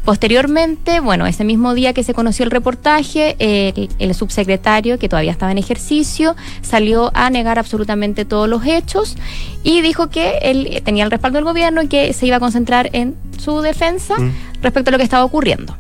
Posteriormente, 0.06 1.00
bueno, 1.00 1.26
ese 1.28 1.46
mismo 1.46 1.74
día 1.74 1.94
que 1.94 2.04
se 2.04 2.13
conoció 2.13 2.44
el 2.44 2.52
reportaje, 2.52 3.36
el, 3.39 3.89
el 4.00 4.13
subsecretario, 4.13 5.00
que 5.00 5.08
todavía 5.08 5.32
estaba 5.32 5.52
en 5.54 5.58
ejercicio, 5.58 6.36
salió 6.62 7.10
a 7.13 7.30
negar 7.30 7.58
absolutamente 7.58 8.26
todos 8.26 8.50
los 8.50 8.66
hechos 8.66 9.16
y 9.63 9.80
dijo 9.82 10.10
que 10.10 10.39
él 10.42 10.82
tenía 10.84 11.06
el 11.06 11.12
respaldo 11.12 11.38
del 11.38 11.46
gobierno 11.46 11.82
y 11.82 11.88
que 11.88 12.12
se 12.12 12.28
iba 12.28 12.36
a 12.36 12.39
concentrar 12.42 12.89
en 12.92 13.16
su 13.38 13.62
defensa 13.62 14.20
Mm. 14.20 14.32
respecto 14.62 14.89
a 14.89 14.92
lo 14.92 14.98
que 14.98 15.06
estaba 15.06 15.24
ocurriendo. 15.24 15.76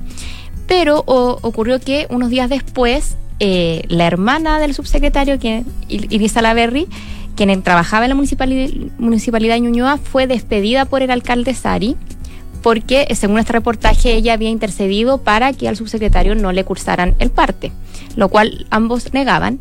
Pero 0.67 1.03
o- 1.05 1.37
ocurrió 1.41 1.81
que 1.81 2.07
unos 2.09 2.29
días 2.29 2.49
después, 2.49 3.17
eh, 3.41 3.83
la 3.89 4.07
hermana 4.07 4.57
del 4.59 4.73
subsecretario, 4.73 5.37
que, 5.37 5.63
Ir- 5.89 6.07
Iris 6.09 6.31
Salaverry, 6.31 6.87
quien 7.35 7.61
trabajaba 7.61 8.05
en 8.05 8.09
la 8.09 8.15
municipalidad, 8.15 8.69
municipalidad 8.99 9.55
de 9.55 9.61
Ñuñoa, 9.61 9.97
fue 9.97 10.27
despedida 10.27 10.85
por 10.85 11.01
el 11.01 11.11
alcalde 11.11 11.53
Sari 11.53 11.97
porque 12.63 13.05
eh, 13.09 13.15
según 13.15 13.37
este 13.37 13.53
reportaje 13.53 14.13
ella 14.13 14.33
había 14.33 14.49
intercedido 14.49 15.19
para 15.19 15.53
que 15.53 15.67
al 15.67 15.77
subsecretario 15.77 16.33
no 16.33 16.51
le 16.51 16.63
cursaran 16.63 17.13
el 17.19 17.29
parte, 17.29 17.71
lo 18.15 18.29
cual 18.29 18.65
ambos 18.71 19.13
negaban. 19.13 19.59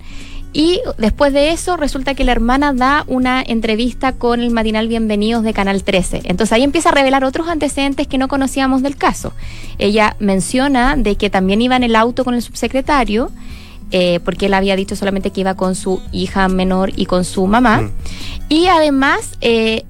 Y 0.55 0.81
después 0.99 1.33
de 1.33 1.51
eso 1.51 1.79
resulta 1.79 2.15
que 2.15 2.25
la 2.25 2.33
hermana 2.33 2.75
da 2.75 3.05
una 3.07 3.43
entrevista 3.43 4.13
con 4.13 4.41
el 4.41 4.51
matinal 4.51 4.87
Bienvenidos 4.87 5.43
de 5.45 5.55
Canal 5.55 5.83
13. 5.83 6.23
Entonces 6.25 6.53
ahí 6.53 6.63
empieza 6.63 6.91
a 6.91 6.93
revelar 6.93 7.25
otros 7.25 7.49
antecedentes 7.49 8.07
que 8.07 8.19
no 8.19 8.29
conocíamos 8.29 8.83
del 8.83 8.97
caso. 8.97 9.33
Ella 9.79 10.15
menciona 10.19 10.95
de 10.97 11.17
que 11.17 11.31
también 11.31 11.63
iba 11.63 11.75
en 11.77 11.85
el 11.85 11.97
auto 11.97 12.23
con 12.23 12.35
el 12.35 12.43
subsecretario, 12.43 13.31
eh, 13.93 14.21
porque 14.25 14.47
él 14.47 14.55
había 14.55 14.77
dicho 14.77 14.95
solamente 14.95 15.31
que 15.31 15.41
iba 15.41 15.55
con 15.55 15.75
su 15.75 16.03
hija 16.13 16.47
menor 16.49 16.93
y 16.97 17.07
con 17.07 17.25
su 17.25 17.47
mamá. 17.47 17.81
Mm. 17.81 17.91
Y 18.51 18.67
además 18.67 19.39
eh, 19.41 19.85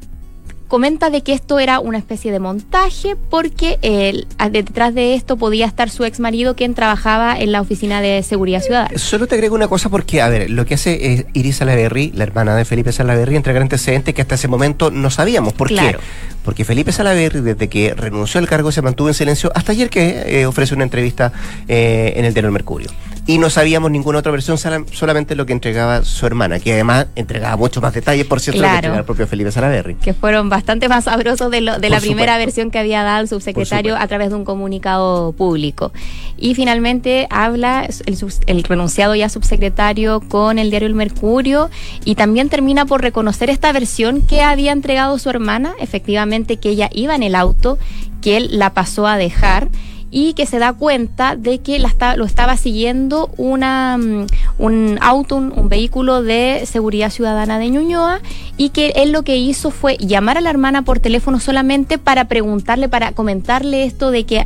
comenta 0.73 1.11
de 1.11 1.21
que 1.23 1.35
esto 1.35 1.59
era 1.59 1.81
una 1.81 1.99
especie 1.99 2.33
de 2.33 2.39
montaje 2.39 3.15
porque 3.29 3.79
el, 3.83 4.27
detrás 4.51 4.95
de 4.95 5.13
esto 5.13 5.37
podía 5.37 5.67
estar 5.67 5.91
su 5.91 6.03
ex 6.07 6.19
marido 6.19 6.57
quien 6.57 6.73
trabajaba 6.73 7.39
en 7.39 7.53
la 7.53 7.61
oficina 7.61 8.01
de 8.01 8.23
seguridad 8.23 8.63
ciudadana. 8.63 8.97
Solo 8.97 9.27
te 9.27 9.35
agrego 9.35 9.55
una 9.55 9.69
cosa 9.69 9.91
porque, 9.91 10.23
a 10.23 10.31
ver, 10.31 10.49
lo 10.49 10.65
que 10.65 10.73
hace 10.73 11.13
es 11.13 11.27
Iris 11.35 11.57
Salaverry, 11.57 12.13
la 12.15 12.25
hermana 12.25 12.57
de 12.57 12.65
Felipe 12.65 12.91
Salaverry, 12.91 13.37
entregar 13.37 13.61
antecedentes 13.61 14.15
que 14.15 14.23
hasta 14.23 14.37
ese 14.37 14.49
momento 14.49 14.91
no 14.91 15.11
sabíamos. 15.11 15.53
¿Por 15.53 15.69
Claro. 15.69 15.99
qué? 15.99 16.05
Porque 16.43 16.65
Felipe 16.65 16.91
Salaverry, 16.91 17.43
desde 17.43 17.69
que 17.69 17.93
renunció 17.93 18.41
al 18.41 18.49
cargo, 18.49 18.73
se 18.73 18.81
mantuvo 18.81 19.09
en 19.09 19.15
silencio 19.15 19.53
hasta 19.55 19.73
ayer 19.73 19.91
que 19.91 20.41
eh, 20.41 20.47
ofrece 20.47 20.75
una 20.75 20.85
entrevista 20.85 21.35
eh, 21.69 22.15
en 22.17 22.25
el 22.25 22.33
diario 22.33 22.51
Mercurio. 22.51 22.89
Y 23.25 23.39
no 23.39 23.51
sabíamos 23.51 23.89
ninguna 23.93 24.19
otra 24.19 24.33
versión, 24.33 24.59
solamente 24.59 25.37
lo 25.37 25.47
que 25.47 25.53
entregaba 25.53 26.05
su 26.05 26.27
hermana, 26.27 26.59
que 26.59 26.73
además 26.73 27.07
entregaba 27.15 27.57
mucho 27.57 27.81
más 27.81 27.95
detalles, 27.95 28.27
por 28.27 28.41
cierto, 28.41 28.59
que 28.59 28.63
Claro. 28.65 28.75
entregaba 28.79 28.99
el 28.99 29.05
propio 29.05 29.29
Felipe 29.29 29.53
Salaverry. 29.53 29.95
que 29.95 30.13
fueron 30.13 30.49
bastante 30.49 30.89
más 30.89 31.05
sabrosos 31.05 31.49
de, 31.53 31.61
lo- 31.61 31.79
de 31.79 31.89
la 31.89 32.01
primera 32.01 32.37
versión 32.37 32.73
que 32.73 32.81
había 32.81 33.05
dado 33.05 33.21
el 33.23 33.29
subsecretario 33.29 33.97
a 33.97 34.05
través 34.09 34.31
de 34.31 34.35
un 34.35 34.45
comunicado 34.45 35.31
público. 35.33 35.93
Y 36.37 36.57
finalmente 36.57 37.29
habla 37.31 37.89
el, 38.07 38.19
el 38.47 38.63
renunciado 38.65 39.15
ya 39.15 39.29
subsecretario 39.29 40.21
con 40.29 40.59
el 40.59 40.71
diario 40.71 40.89
El 40.89 40.95
Mercurio 40.97 41.71
y 42.05 42.17
también 42.17 42.49
termina 42.49 42.87
por 42.87 43.03
reconocer 43.03 43.51
esta 43.51 43.71
versión 43.71 44.23
que 44.23 44.43
había 44.43 44.73
entregado 44.73 45.17
su 45.21 45.31
hermana, 45.31 45.75
efectivamente 45.79 46.57
que 46.57 46.71
ella 46.71 46.91
iba 46.93 47.15
en 47.15 47.23
el 47.23 47.37
auto, 47.37 47.79
que 48.21 48.37
él 48.37 48.49
la 48.59 48.71
pasó 48.71 49.07
a 49.07 49.17
dejar 49.17 49.69
y 50.13 50.35
que 50.35 50.47
se 50.47 50.59
da 50.59 50.75
cuenta 50.75 51.35
de 51.35 51.59
que 51.59 51.79
la 51.79 51.93
lo 52.17 52.27
estaba 52.27 52.57
siguiendo 52.57 53.31
una, 53.39 53.97
mm, 53.97 54.27
un 54.59 54.99
auto, 55.01 55.37
un, 55.37 55.53
un 55.57 55.69
vehículo 55.69 56.23
de 56.23 56.65
seguridad 56.67 57.11
ciudadana 57.11 57.59
de 57.59 57.71
Ñuñoa 57.71 58.21
y 58.59 58.69
que 58.69 58.93
él 58.97 59.11
lo 59.11 59.23
que 59.23 59.39
hizo 59.39 59.71
fue 59.71 59.97
llamar 59.97 60.37
a 60.37 60.43
la 60.43 60.51
hermana 60.51 60.83
por 60.83 61.01
teléfono 61.01 61.41
solamente 61.41 61.97
para 61.97 62.27
preguntarle, 62.27 62.89
para 62.91 63.13
comentarle 63.13 63.85
esto 63.85 64.11
de 64.11 64.25
que 64.25 64.45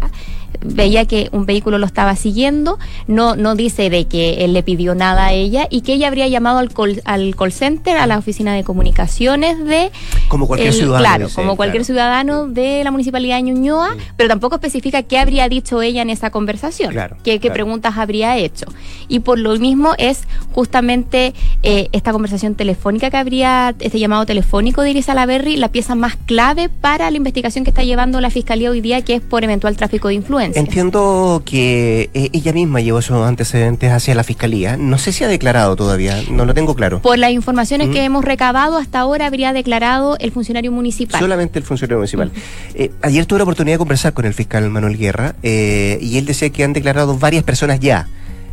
veía 0.65 1.05
que 1.05 1.29
un 1.33 1.47
vehículo 1.47 1.79
lo 1.79 1.87
estaba 1.87 2.17
siguiendo, 2.17 2.79
no, 3.07 3.37
no 3.37 3.55
dice 3.55 3.91
de 3.91 4.07
que 4.07 4.45
él 4.45 4.53
le 4.53 4.63
pidió 4.63 4.95
nada 4.95 5.27
a 5.27 5.33
ella 5.33 5.67
y 5.71 5.83
que 5.83 5.93
ella 5.95 6.09
habría 6.09 6.27
llamado 6.29 6.59
al 6.59 6.73
call, 6.73 7.03
al 7.05 7.37
call 7.37 7.53
center, 7.53 7.97
a 7.99 8.07
la 8.07 8.19
oficina 8.19 8.55
de 8.55 8.65
comunicaciones 8.65 9.65
de 9.65 9.91
Como 10.29 10.47
cualquier 10.47 10.71
el- 10.71 10.75
ciudadano. 10.75 11.05
Claro, 11.05 11.27
dice 11.27 11.37
como 11.37 11.57
cualquier 11.57 11.83
claro. 11.83 11.85
ciudadano 11.85 12.49
de 12.49 12.83
la 12.85 12.91
municipalidad 12.91 13.37
de 13.37 13.43
Ñuñoa, 13.43 13.97
pero 14.17 14.29
tampoco 14.29 14.57
especifica 14.57 15.03
qué 15.03 15.19
habría 15.19 15.49
dicho 15.49 15.83
ella 15.83 16.03
en 16.03 16.11
esa 16.11 16.31
conversación, 16.31 16.93
Claro, 16.93 17.17
qué, 17.23 17.39
qué 17.39 17.51
preguntas 17.51 17.97
habría 17.99 18.37
hecho. 18.37 18.67
Y 19.09 19.21
por 19.21 19.39
lo 19.39 19.57
mismo 19.59 19.93
es 19.99 20.23
justamente 20.53 21.35
eh, 21.63 21.89
esta 21.93 22.13
conversación 22.13 22.55
telefónica 22.55 23.11
que 23.11 23.17
habría, 23.17 23.75
este 23.79 23.99
llamado 23.99 24.27
telefónico 24.27 24.83
de 24.83 24.91
Iris 24.91 25.09
Alaverri, 25.09 25.57
la 25.57 25.69
pieza 25.69 25.95
más 25.95 26.17
clave 26.27 26.69
para 26.69 27.11
la 27.11 27.17
investigación 27.17 27.65
que 27.65 27.71
está 27.71 27.85
llevando 27.85 28.21
la 28.21 28.31
Fiscalía 28.31 28.71
hoy 28.71 28.81
día, 28.81 29.03
que 29.03 29.15
es 29.15 29.21
por 29.21 29.45
eventual 29.45 29.77
tráfico 29.77 30.09
de 30.09 30.15
influencia. 30.15 30.36
Entiendo 30.41 31.43
que 31.45 32.11
eh, 32.15 32.31
ella 32.33 32.53
misma 32.53 32.81
llevó 32.81 32.99
esos 32.99 33.27
antecedentes 33.27 33.91
hacia 33.93 34.15
la 34.15 34.25
fiscalía. 34.25 34.77
No 34.77 34.99
sé 34.99 35.13
si 35.13 35.25
ha 35.25 35.29
declarado 35.29 35.77
todavía, 35.77 36.23
no 36.31 36.45
lo 36.45 36.55
tengo 36.55 36.75
claro. 36.75 37.01
Por 37.03 37.19
las 37.19 37.31
informaciones 37.31 37.89
Mm. 37.89 37.93
que 37.93 38.05
hemos 38.05 38.25
recabado 38.25 38.77
hasta 38.79 39.01
ahora 39.01 39.27
habría 39.27 39.53
declarado 39.53 40.17
el 40.19 40.33
funcionario 40.33 40.73
municipal. 40.73 41.21
Solamente 41.21 41.59
el 41.59 41.65
funcionario 41.65 41.99
municipal. 41.99 42.31
Eh, 42.75 42.91
ayer 43.03 43.27
tuve 43.27 43.39
la 43.39 43.45
oportunidad 43.45 43.75
de 43.75 43.79
conversar 43.79 44.13
con 44.13 44.25
el 44.25 44.35
fiscal 44.35 44.69
Manuel 44.71 44.97
Guerra 44.97 45.35
eh, 45.43 45.99
y 46.01 46.19
él 46.19 46.27
decía 46.27 46.51
que 46.51 46.65
han 46.65 46.73
declarado 46.73 47.17
varias 47.19 47.45
personas 47.45 47.81
ya. 47.81 48.09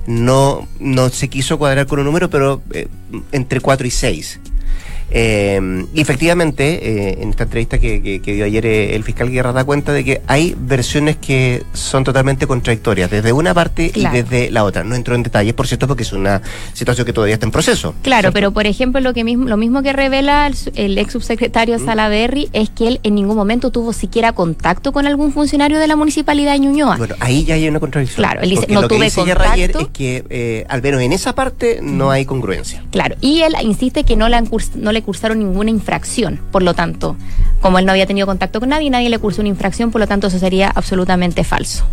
No, 0.05 0.67
no 0.79 1.09
se 1.09 1.29
quiso 1.29 1.57
cuadrar 1.57 1.87
con 1.87 1.99
un 1.99 2.05
número, 2.05 2.29
pero 2.29 2.61
eh, 2.73 2.87
entre 3.31 3.59
4 3.61 3.87
y 3.87 3.91
6. 3.91 4.39
Eh, 5.15 5.85
y 5.93 6.01
efectivamente, 6.01 7.09
eh, 7.11 7.17
en 7.21 7.29
esta 7.29 7.43
entrevista 7.43 7.77
que, 7.77 8.01
que- 8.01 8.19
que 8.21 8.33
dio 8.33 8.45
ayer 8.45 8.65
eh, 8.65 8.95
el 8.95 9.03
fiscal 9.03 9.29
Guerra 9.29 9.53
da 9.53 9.63
cuenta 9.63 9.93
de 9.93 10.03
que 10.03 10.21
hay 10.25 10.55
versiones 10.57 11.17
que 11.17 11.63
son 11.73 12.03
totalmente 12.03 12.47
contradictorias, 12.47 13.11
desde 13.11 13.31
una 13.31 13.53
parte 13.53 13.91
Claro. 13.91 14.17
y 14.17 14.21
desde 14.23 14.49
la 14.51 14.63
otra. 14.63 14.83
No 14.83 14.95
entro 14.95 15.13
en 15.13 15.21
detalles, 15.21 15.53
por 15.53 15.67
cierto, 15.67 15.87
porque 15.87 16.01
es 16.03 16.13
una 16.13 16.41
situación 16.73 17.05
que 17.05 17.13
todavía 17.13 17.35
está 17.35 17.45
en 17.45 17.51
proceso. 17.51 17.93
Claro, 18.01 18.21
¿cierto? 18.21 18.33
pero 18.33 18.51
por 18.51 18.65
ejemplo, 18.65 19.01
lo 19.01 19.13
que 19.13 19.23
mismo, 19.23 19.47
lo 19.47 19.55
mismo 19.57 19.83
que 19.83 19.93
revela 19.93 20.47
el, 20.47 20.55
el 20.75 20.97
ex 20.97 21.11
subsecretario 21.13 21.77
Mm. 21.77 21.85
Salaberry 21.85 22.49
es 22.53 22.69
que 22.71 22.87
él 22.87 22.99
en 23.03 23.13
ningún 23.15 23.35
momento 23.35 23.69
tuvo 23.69 23.93
siquiera 23.93 24.33
contacto 24.33 24.91
con 24.91 25.05
algún 25.05 25.31
funcionario 25.31 25.77
de 25.77 25.87
la 25.87 25.95
municipalidad 25.95 26.53
de 26.53 26.59
Ñuñoa. 26.59 26.97
Bueno, 26.97 27.15
ahí 27.19 27.43
ya 27.45 27.53
hay 27.53 27.67
una 27.67 27.79
contradicción. 27.79 28.17
Claro, 28.25 28.41
él 28.41 28.49
dice, 28.49 28.65
no 28.69 28.81
lo 28.81 28.87
que 28.87 28.95
tuve 28.95 29.05
dice 29.05 29.23
Guerra 29.23 29.51
ayer 29.51 29.71
contacto. 29.71 29.91
es 29.91 29.97
que, 29.97 30.23
eh, 30.29 30.65
al 30.69 30.81
menos 30.81 31.01
en 31.01 31.11
esa 31.13 31.35
parte, 31.35 31.79
no 31.83 32.09
hay 32.09 32.25
congruencia. 32.25 32.83
Claro, 32.91 33.15
y 33.21 33.41
él 33.41 33.53
insiste 33.61 34.03
que 34.03 34.15
no 34.15 34.27
curs- 34.27 34.73
no 34.75 34.91
le 34.91 35.02
cursaron 35.03 35.39
ninguna 35.39 35.69
infracción, 35.69 36.39
por 36.51 36.63
lo 36.63 36.73
tanto, 36.73 37.15
como 37.61 37.77
él 37.79 37.85
no 37.85 37.91
había 37.91 38.05
tenido 38.07 38.25
contacto 38.25 38.59
con 38.59 38.69
nadie, 38.69 38.89
nadie 38.89 39.09
le 39.09 39.19
cursó 39.19 39.41
una 39.41 39.49
infracción, 39.49 39.91
por 39.91 40.01
lo 40.01 40.07
tanto 40.07 40.27
eso 40.27 40.39
sería 40.39 40.69
absolutamente 40.69 41.43
falso. 41.43 41.85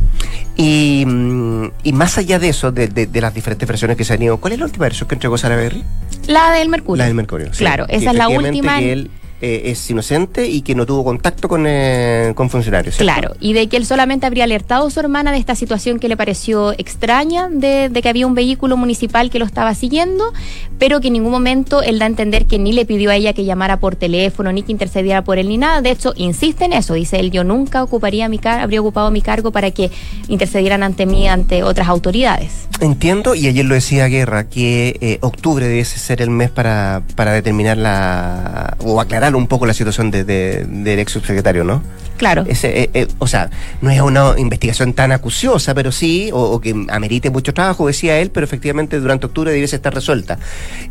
Y, 0.56 1.04
mm, 1.06 1.64
y 1.84 1.92
más 1.92 2.16
allá 2.18 2.38
de 2.38 2.48
eso, 2.48 2.72
de, 2.72 2.88
de- 2.88 3.06
de 3.06 3.20
las 3.20 3.34
diferentes 3.34 3.68
versiones 3.68 3.96
que 3.96 4.04
se 4.04 4.14
han 4.14 4.22
ido, 4.22 4.36
¿cuál 4.38 4.52
es 4.54 4.58
la 4.58 4.64
última 4.66 4.84
versión 4.84 5.08
que 5.08 5.14
entregó 5.14 5.36
Sara 5.38 5.56
Berry? 5.56 5.84
La 6.26 6.50
del 6.52 6.68
Mercurio. 6.68 6.98
La 6.98 7.06
del 7.06 7.14
Mercurio. 7.14 7.52
sí. 7.52 7.58
Claro, 7.58 7.86
esa 7.88 8.10
es 8.10 8.16
la 8.16 8.28
última. 8.28 8.78
Que 8.78 8.92
él 8.92 9.10
eh, 9.40 9.62
es 9.66 9.90
inocente 9.90 10.46
y 10.46 10.62
que 10.62 10.74
no 10.74 10.86
tuvo 10.86 11.04
contacto 11.04 11.48
con, 11.48 11.64
eh, 11.66 12.32
con 12.34 12.50
funcionarios. 12.50 12.96
¿cierto? 12.96 13.12
Claro, 13.12 13.36
y 13.40 13.52
de 13.52 13.68
que 13.68 13.76
él 13.76 13.86
solamente 13.86 14.26
habría 14.26 14.44
alertado 14.44 14.86
a 14.86 14.90
su 14.90 15.00
hermana 15.00 15.32
de 15.32 15.38
esta 15.38 15.54
situación 15.54 15.98
que 15.98 16.08
le 16.08 16.16
pareció 16.16 16.72
extraña, 16.72 17.48
de, 17.50 17.88
de 17.88 18.02
que 18.02 18.08
había 18.08 18.26
un 18.26 18.34
vehículo 18.34 18.76
municipal 18.76 19.30
que 19.30 19.38
lo 19.38 19.44
estaba 19.44 19.74
siguiendo, 19.74 20.32
pero 20.78 21.00
que 21.00 21.08
en 21.08 21.14
ningún 21.14 21.32
momento 21.32 21.82
él 21.82 21.98
da 21.98 22.06
a 22.06 22.08
entender 22.08 22.46
que 22.46 22.58
ni 22.58 22.72
le 22.72 22.84
pidió 22.84 23.10
a 23.10 23.16
ella 23.16 23.32
que 23.32 23.44
llamara 23.44 23.78
por 23.78 23.96
teléfono, 23.96 24.52
ni 24.52 24.62
que 24.62 24.72
intercediera 24.72 25.22
por 25.22 25.38
él, 25.38 25.48
ni 25.48 25.58
nada. 25.58 25.82
De 25.82 25.90
hecho, 25.90 26.12
insiste 26.16 26.64
en 26.64 26.72
eso, 26.72 26.94
dice 26.94 27.18
él, 27.20 27.30
yo 27.30 27.44
nunca 27.44 27.82
ocuparía 27.82 28.28
mi 28.28 28.38
car 28.38 28.60
habría 28.60 28.80
ocupado 28.80 29.10
mi 29.10 29.22
cargo 29.22 29.50
para 29.52 29.70
que 29.70 29.90
intercedieran 30.28 30.82
ante 30.82 31.06
mí, 31.06 31.28
ante 31.28 31.62
otras 31.62 31.88
autoridades. 31.88 32.68
Entiendo, 32.80 33.34
y 33.34 33.46
ayer 33.46 33.64
lo 33.64 33.74
decía 33.74 34.06
Guerra, 34.06 34.48
que 34.48 34.96
eh, 35.00 35.18
octubre 35.20 35.66
debe 35.66 35.84
ser 35.84 36.22
el 36.22 36.30
mes 36.30 36.50
para, 36.50 37.02
para 37.14 37.32
determinar 37.32 37.76
la. 37.76 38.76
o 38.84 39.00
aclarar 39.00 39.29
un 39.38 39.46
poco 39.46 39.66
la 39.66 39.74
situación 39.74 40.10
de, 40.10 40.24
de- 40.24 40.64
del 40.66 40.98
ex 40.98 41.12
subsecretario, 41.12 41.64
¿no? 41.64 41.82
Claro. 42.16 42.44
Ese, 42.46 42.82
eh, 42.82 42.90
eh, 42.92 43.08
o 43.18 43.26
sea, 43.26 43.48
no 43.80 43.90
es 43.90 44.00
una 44.02 44.34
investigación 44.38 44.92
tan 44.92 45.10
acuciosa, 45.10 45.74
pero 45.74 45.90
sí, 45.90 46.30
o, 46.32 46.38
o 46.42 46.60
que 46.60 46.74
amerite 46.90 47.30
mucho 47.30 47.54
trabajo, 47.54 47.86
decía 47.86 48.18
él, 48.18 48.30
pero 48.30 48.44
efectivamente 48.44 49.00
durante 49.00 49.24
octubre 49.26 49.50
debiese 49.52 49.76
estar 49.76 49.94
resuelta. 49.94 50.38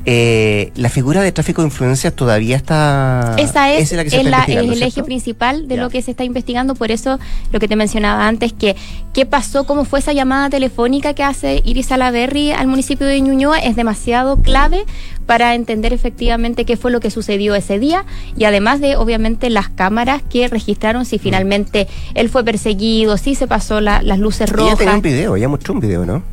Eh, 0.05 0.71
la 0.75 0.89
figura 0.89 1.21
de 1.21 1.31
tráfico 1.31 1.61
de 1.61 1.67
influencias 1.67 2.13
todavía 2.13 2.55
está. 2.55 3.35
Esa 3.37 3.71
es, 3.73 3.91
la 3.91 4.03
que 4.03 4.09
se 4.09 4.17
es 4.17 4.25
está 4.25 4.29
la- 4.31 4.37
investigando, 4.37 4.73
es 4.73 4.81
el 4.81 4.87
eje 4.87 5.03
principal 5.03 5.67
de 5.67 5.75
Ya. 5.75 5.81
lo 5.83 5.89
que 5.89 6.01
se 6.01 6.11
está 6.11 6.23
investigando, 6.23 6.73
por 6.75 6.89
eso 6.91 7.19
lo 7.51 7.59
que 7.59 7.67
te 7.67 7.75
mencionaba 7.75 8.27
antes, 8.27 8.51
que 8.53 8.75
qué 9.13 9.25
pasó, 9.25 9.65
cómo 9.65 9.85
fue 9.85 9.99
esa 9.99 10.13
llamada 10.13 10.49
telefónica 10.49 11.13
que 11.13 11.23
hace 11.23 11.61
Iris 11.63 11.87
Salaberry 11.87 12.51
al 12.51 12.67
municipio 12.67 13.05
de 13.05 13.19
Ñuñoa, 13.21 13.59
es 13.59 13.75
demasiado 13.75 14.37
clave 14.37 14.83
para 15.29 15.53
entender 15.53 15.93
efectivamente 15.93 16.65
qué 16.65 16.75
fue 16.75 16.89
lo 16.89 16.99
que 16.99 17.11
sucedió 17.11 17.53
ese 17.53 17.77
día 17.77 18.03
y 18.35 18.45
además 18.45 18.81
de 18.81 18.95
obviamente 18.95 19.51
las 19.51 19.69
cámaras 19.69 20.23
que 20.27 20.47
registraron 20.47 21.05
si 21.05 21.19
finalmente 21.19 21.87
él 22.15 22.29
fue 22.29 22.43
perseguido, 22.43 23.15
si 23.15 23.35
se 23.35 23.45
pasó 23.45 23.79
la- 23.79 24.01
las 24.01 24.17
luces 24.17 24.49
Ella 24.49 24.57
rojas. 24.57 24.77
tenía 24.79 24.95
un 24.95 25.01
video, 25.03 25.35
ella 25.35 25.47
mostró 25.47 25.75
un 25.75 25.81
video, 25.81 26.03
¿no? 26.03 26.23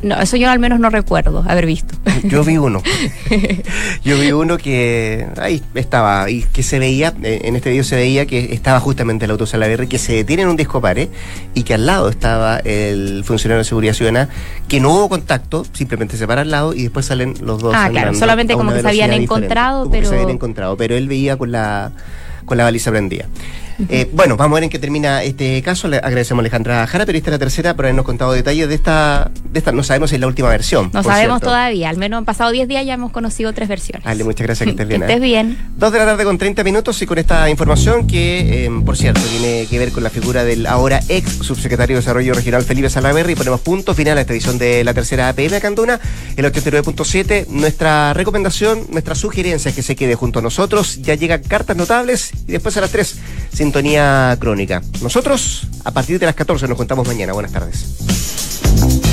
No, 0.00 0.20
eso 0.20 0.36
yo 0.36 0.48
al 0.48 0.60
menos 0.60 0.78
no 0.78 0.90
recuerdo 0.90 1.44
haber 1.48 1.66
visto. 1.66 1.96
Yo 2.24 2.44
vi 2.44 2.56
uno. 2.56 2.82
Yo 4.04 4.18
vi 4.18 4.30
uno 4.32 4.56
que 4.56 5.26
ahí 5.40 5.60
estaba, 5.74 6.30
y 6.30 6.42
que 6.44 6.62
se 6.62 6.78
veía, 6.78 7.12
eh, 7.22 7.40
en 7.44 7.56
este 7.56 7.70
video 7.70 7.82
se 7.84 7.96
veía 7.96 8.24
que 8.26 8.52
estaba 8.54 8.78
justamente 8.80 9.24
el 9.24 9.30
auto 9.32 9.44
Salaverry, 9.46 9.88
que 9.88 9.98
se 9.98 10.12
detiene 10.12 10.42
en 10.42 10.48
un 10.50 10.56
discopare 10.56 11.08
y 11.54 11.64
que 11.64 11.74
al 11.74 11.86
lado 11.86 12.08
estaba 12.08 12.58
el 12.58 13.24
funcionario 13.24 13.58
de 13.58 13.64
seguridad 13.64 13.92
ciudadana, 13.92 14.28
que 14.68 14.78
no 14.80 14.90
hubo 14.92 15.08
contacto, 15.08 15.64
simplemente 15.72 16.16
se 16.16 16.26
para 16.26 16.42
al 16.42 16.50
lado 16.50 16.74
y 16.74 16.82
después 16.82 17.06
salen 17.06 17.34
los 17.40 17.60
dos. 17.60 17.74
Ah, 17.76 17.88
claro, 17.90 18.14
solamente 18.14 18.54
como 18.54 18.72
que 18.72 18.80
se 18.82 18.88
habían 18.88 19.12
encontrado, 19.12 19.90
pero- 19.90 20.08
se 20.08 20.14
habían 20.14 20.30
encontrado, 20.30 20.76
pero 20.76 20.96
él 20.96 21.08
veía 21.08 21.36
con 21.36 21.50
la 21.52 21.90
con 22.44 22.56
la 22.56 22.64
baliza 22.64 22.90
prendida. 22.90 23.26
Eh, 23.88 24.10
bueno, 24.12 24.36
vamos 24.36 24.54
a 24.54 24.56
ver 24.56 24.64
en 24.64 24.70
qué 24.70 24.78
termina 24.78 25.22
este 25.22 25.62
caso. 25.62 25.88
Le 25.88 25.98
agradecemos 25.98 26.40
a 26.40 26.42
Alejandra 26.42 26.86
Jara, 26.86 27.06
periodista 27.06 27.30
de 27.30 27.36
la 27.36 27.38
tercera, 27.38 27.74
por 27.76 27.84
habernos 27.84 28.04
contado 28.04 28.32
detalles 28.32 28.68
de 28.68 28.74
esta, 28.74 29.30
de 29.44 29.58
esta, 29.58 29.72
no 29.72 29.82
sabemos 29.82 30.10
si 30.10 30.16
es 30.16 30.20
la 30.20 30.26
última 30.26 30.48
versión. 30.48 30.90
No 30.92 31.02
sabemos 31.02 31.38
cierto. 31.38 31.46
todavía, 31.46 31.88
al 31.88 31.96
menos 31.96 32.18
han 32.18 32.24
pasado 32.24 32.50
10 32.50 32.66
días 32.66 32.84
ya 32.84 32.94
hemos 32.94 33.12
conocido 33.12 33.52
tres 33.52 33.68
versiones. 33.68 34.06
Ale, 34.06 34.24
muchas 34.24 34.46
gracias, 34.46 34.64
que 34.66 34.70
estés 34.70 34.88
bien. 34.88 35.00
Que 35.02 35.06
¿eh? 35.06 35.10
estés 35.10 35.22
bien. 35.22 35.58
Dos 35.76 35.92
de 35.92 35.98
la 35.98 36.06
tarde 36.06 36.24
con 36.24 36.38
30 36.38 36.64
minutos 36.64 37.00
y 37.02 37.06
con 37.06 37.18
esta 37.18 37.48
información 37.50 38.06
que, 38.06 38.66
eh, 38.66 38.70
por 38.84 38.96
cierto, 38.96 39.20
tiene 39.20 39.66
que 39.66 39.78
ver 39.78 39.92
con 39.92 40.02
la 40.02 40.10
figura 40.10 40.44
del 40.44 40.66
ahora 40.66 41.00
ex 41.08 41.30
subsecretario 41.34 41.96
de 41.96 42.00
Desarrollo 42.00 42.34
Regional 42.34 42.64
Felipe 42.64 42.90
Salaverry. 42.90 43.34
Ponemos 43.34 43.60
punto 43.60 43.94
final 43.94 44.18
a 44.18 44.22
esta 44.22 44.32
edición 44.32 44.58
de 44.58 44.82
la 44.84 44.94
tercera 44.94 45.28
APM 45.28 45.60
Canduna, 45.60 46.00
el 46.36 46.44
89.7. 46.44 47.46
Nuestra 47.48 48.12
recomendación, 48.14 48.86
nuestra 48.90 49.14
sugerencia 49.14 49.68
es 49.68 49.74
que 49.74 49.82
se 49.82 49.94
quede 49.94 50.14
junto 50.14 50.40
a 50.40 50.42
nosotros. 50.42 51.00
Ya 51.02 51.14
llegan 51.14 51.42
cartas 51.42 51.76
notables 51.76 52.32
y 52.46 52.52
después 52.52 52.76
a 52.76 52.80
las 52.80 52.90
3, 52.90 53.16
Sintonía 53.52 54.36
Crónica. 54.38 54.82
Nosotros, 55.02 55.66
a 55.84 55.90
partir 55.90 56.18
de 56.18 56.26
las 56.26 56.34
14, 56.34 56.68
nos 56.68 56.76
contamos 56.76 57.06
mañana. 57.06 57.32
Buenas 57.32 57.52
tardes. 57.52 59.07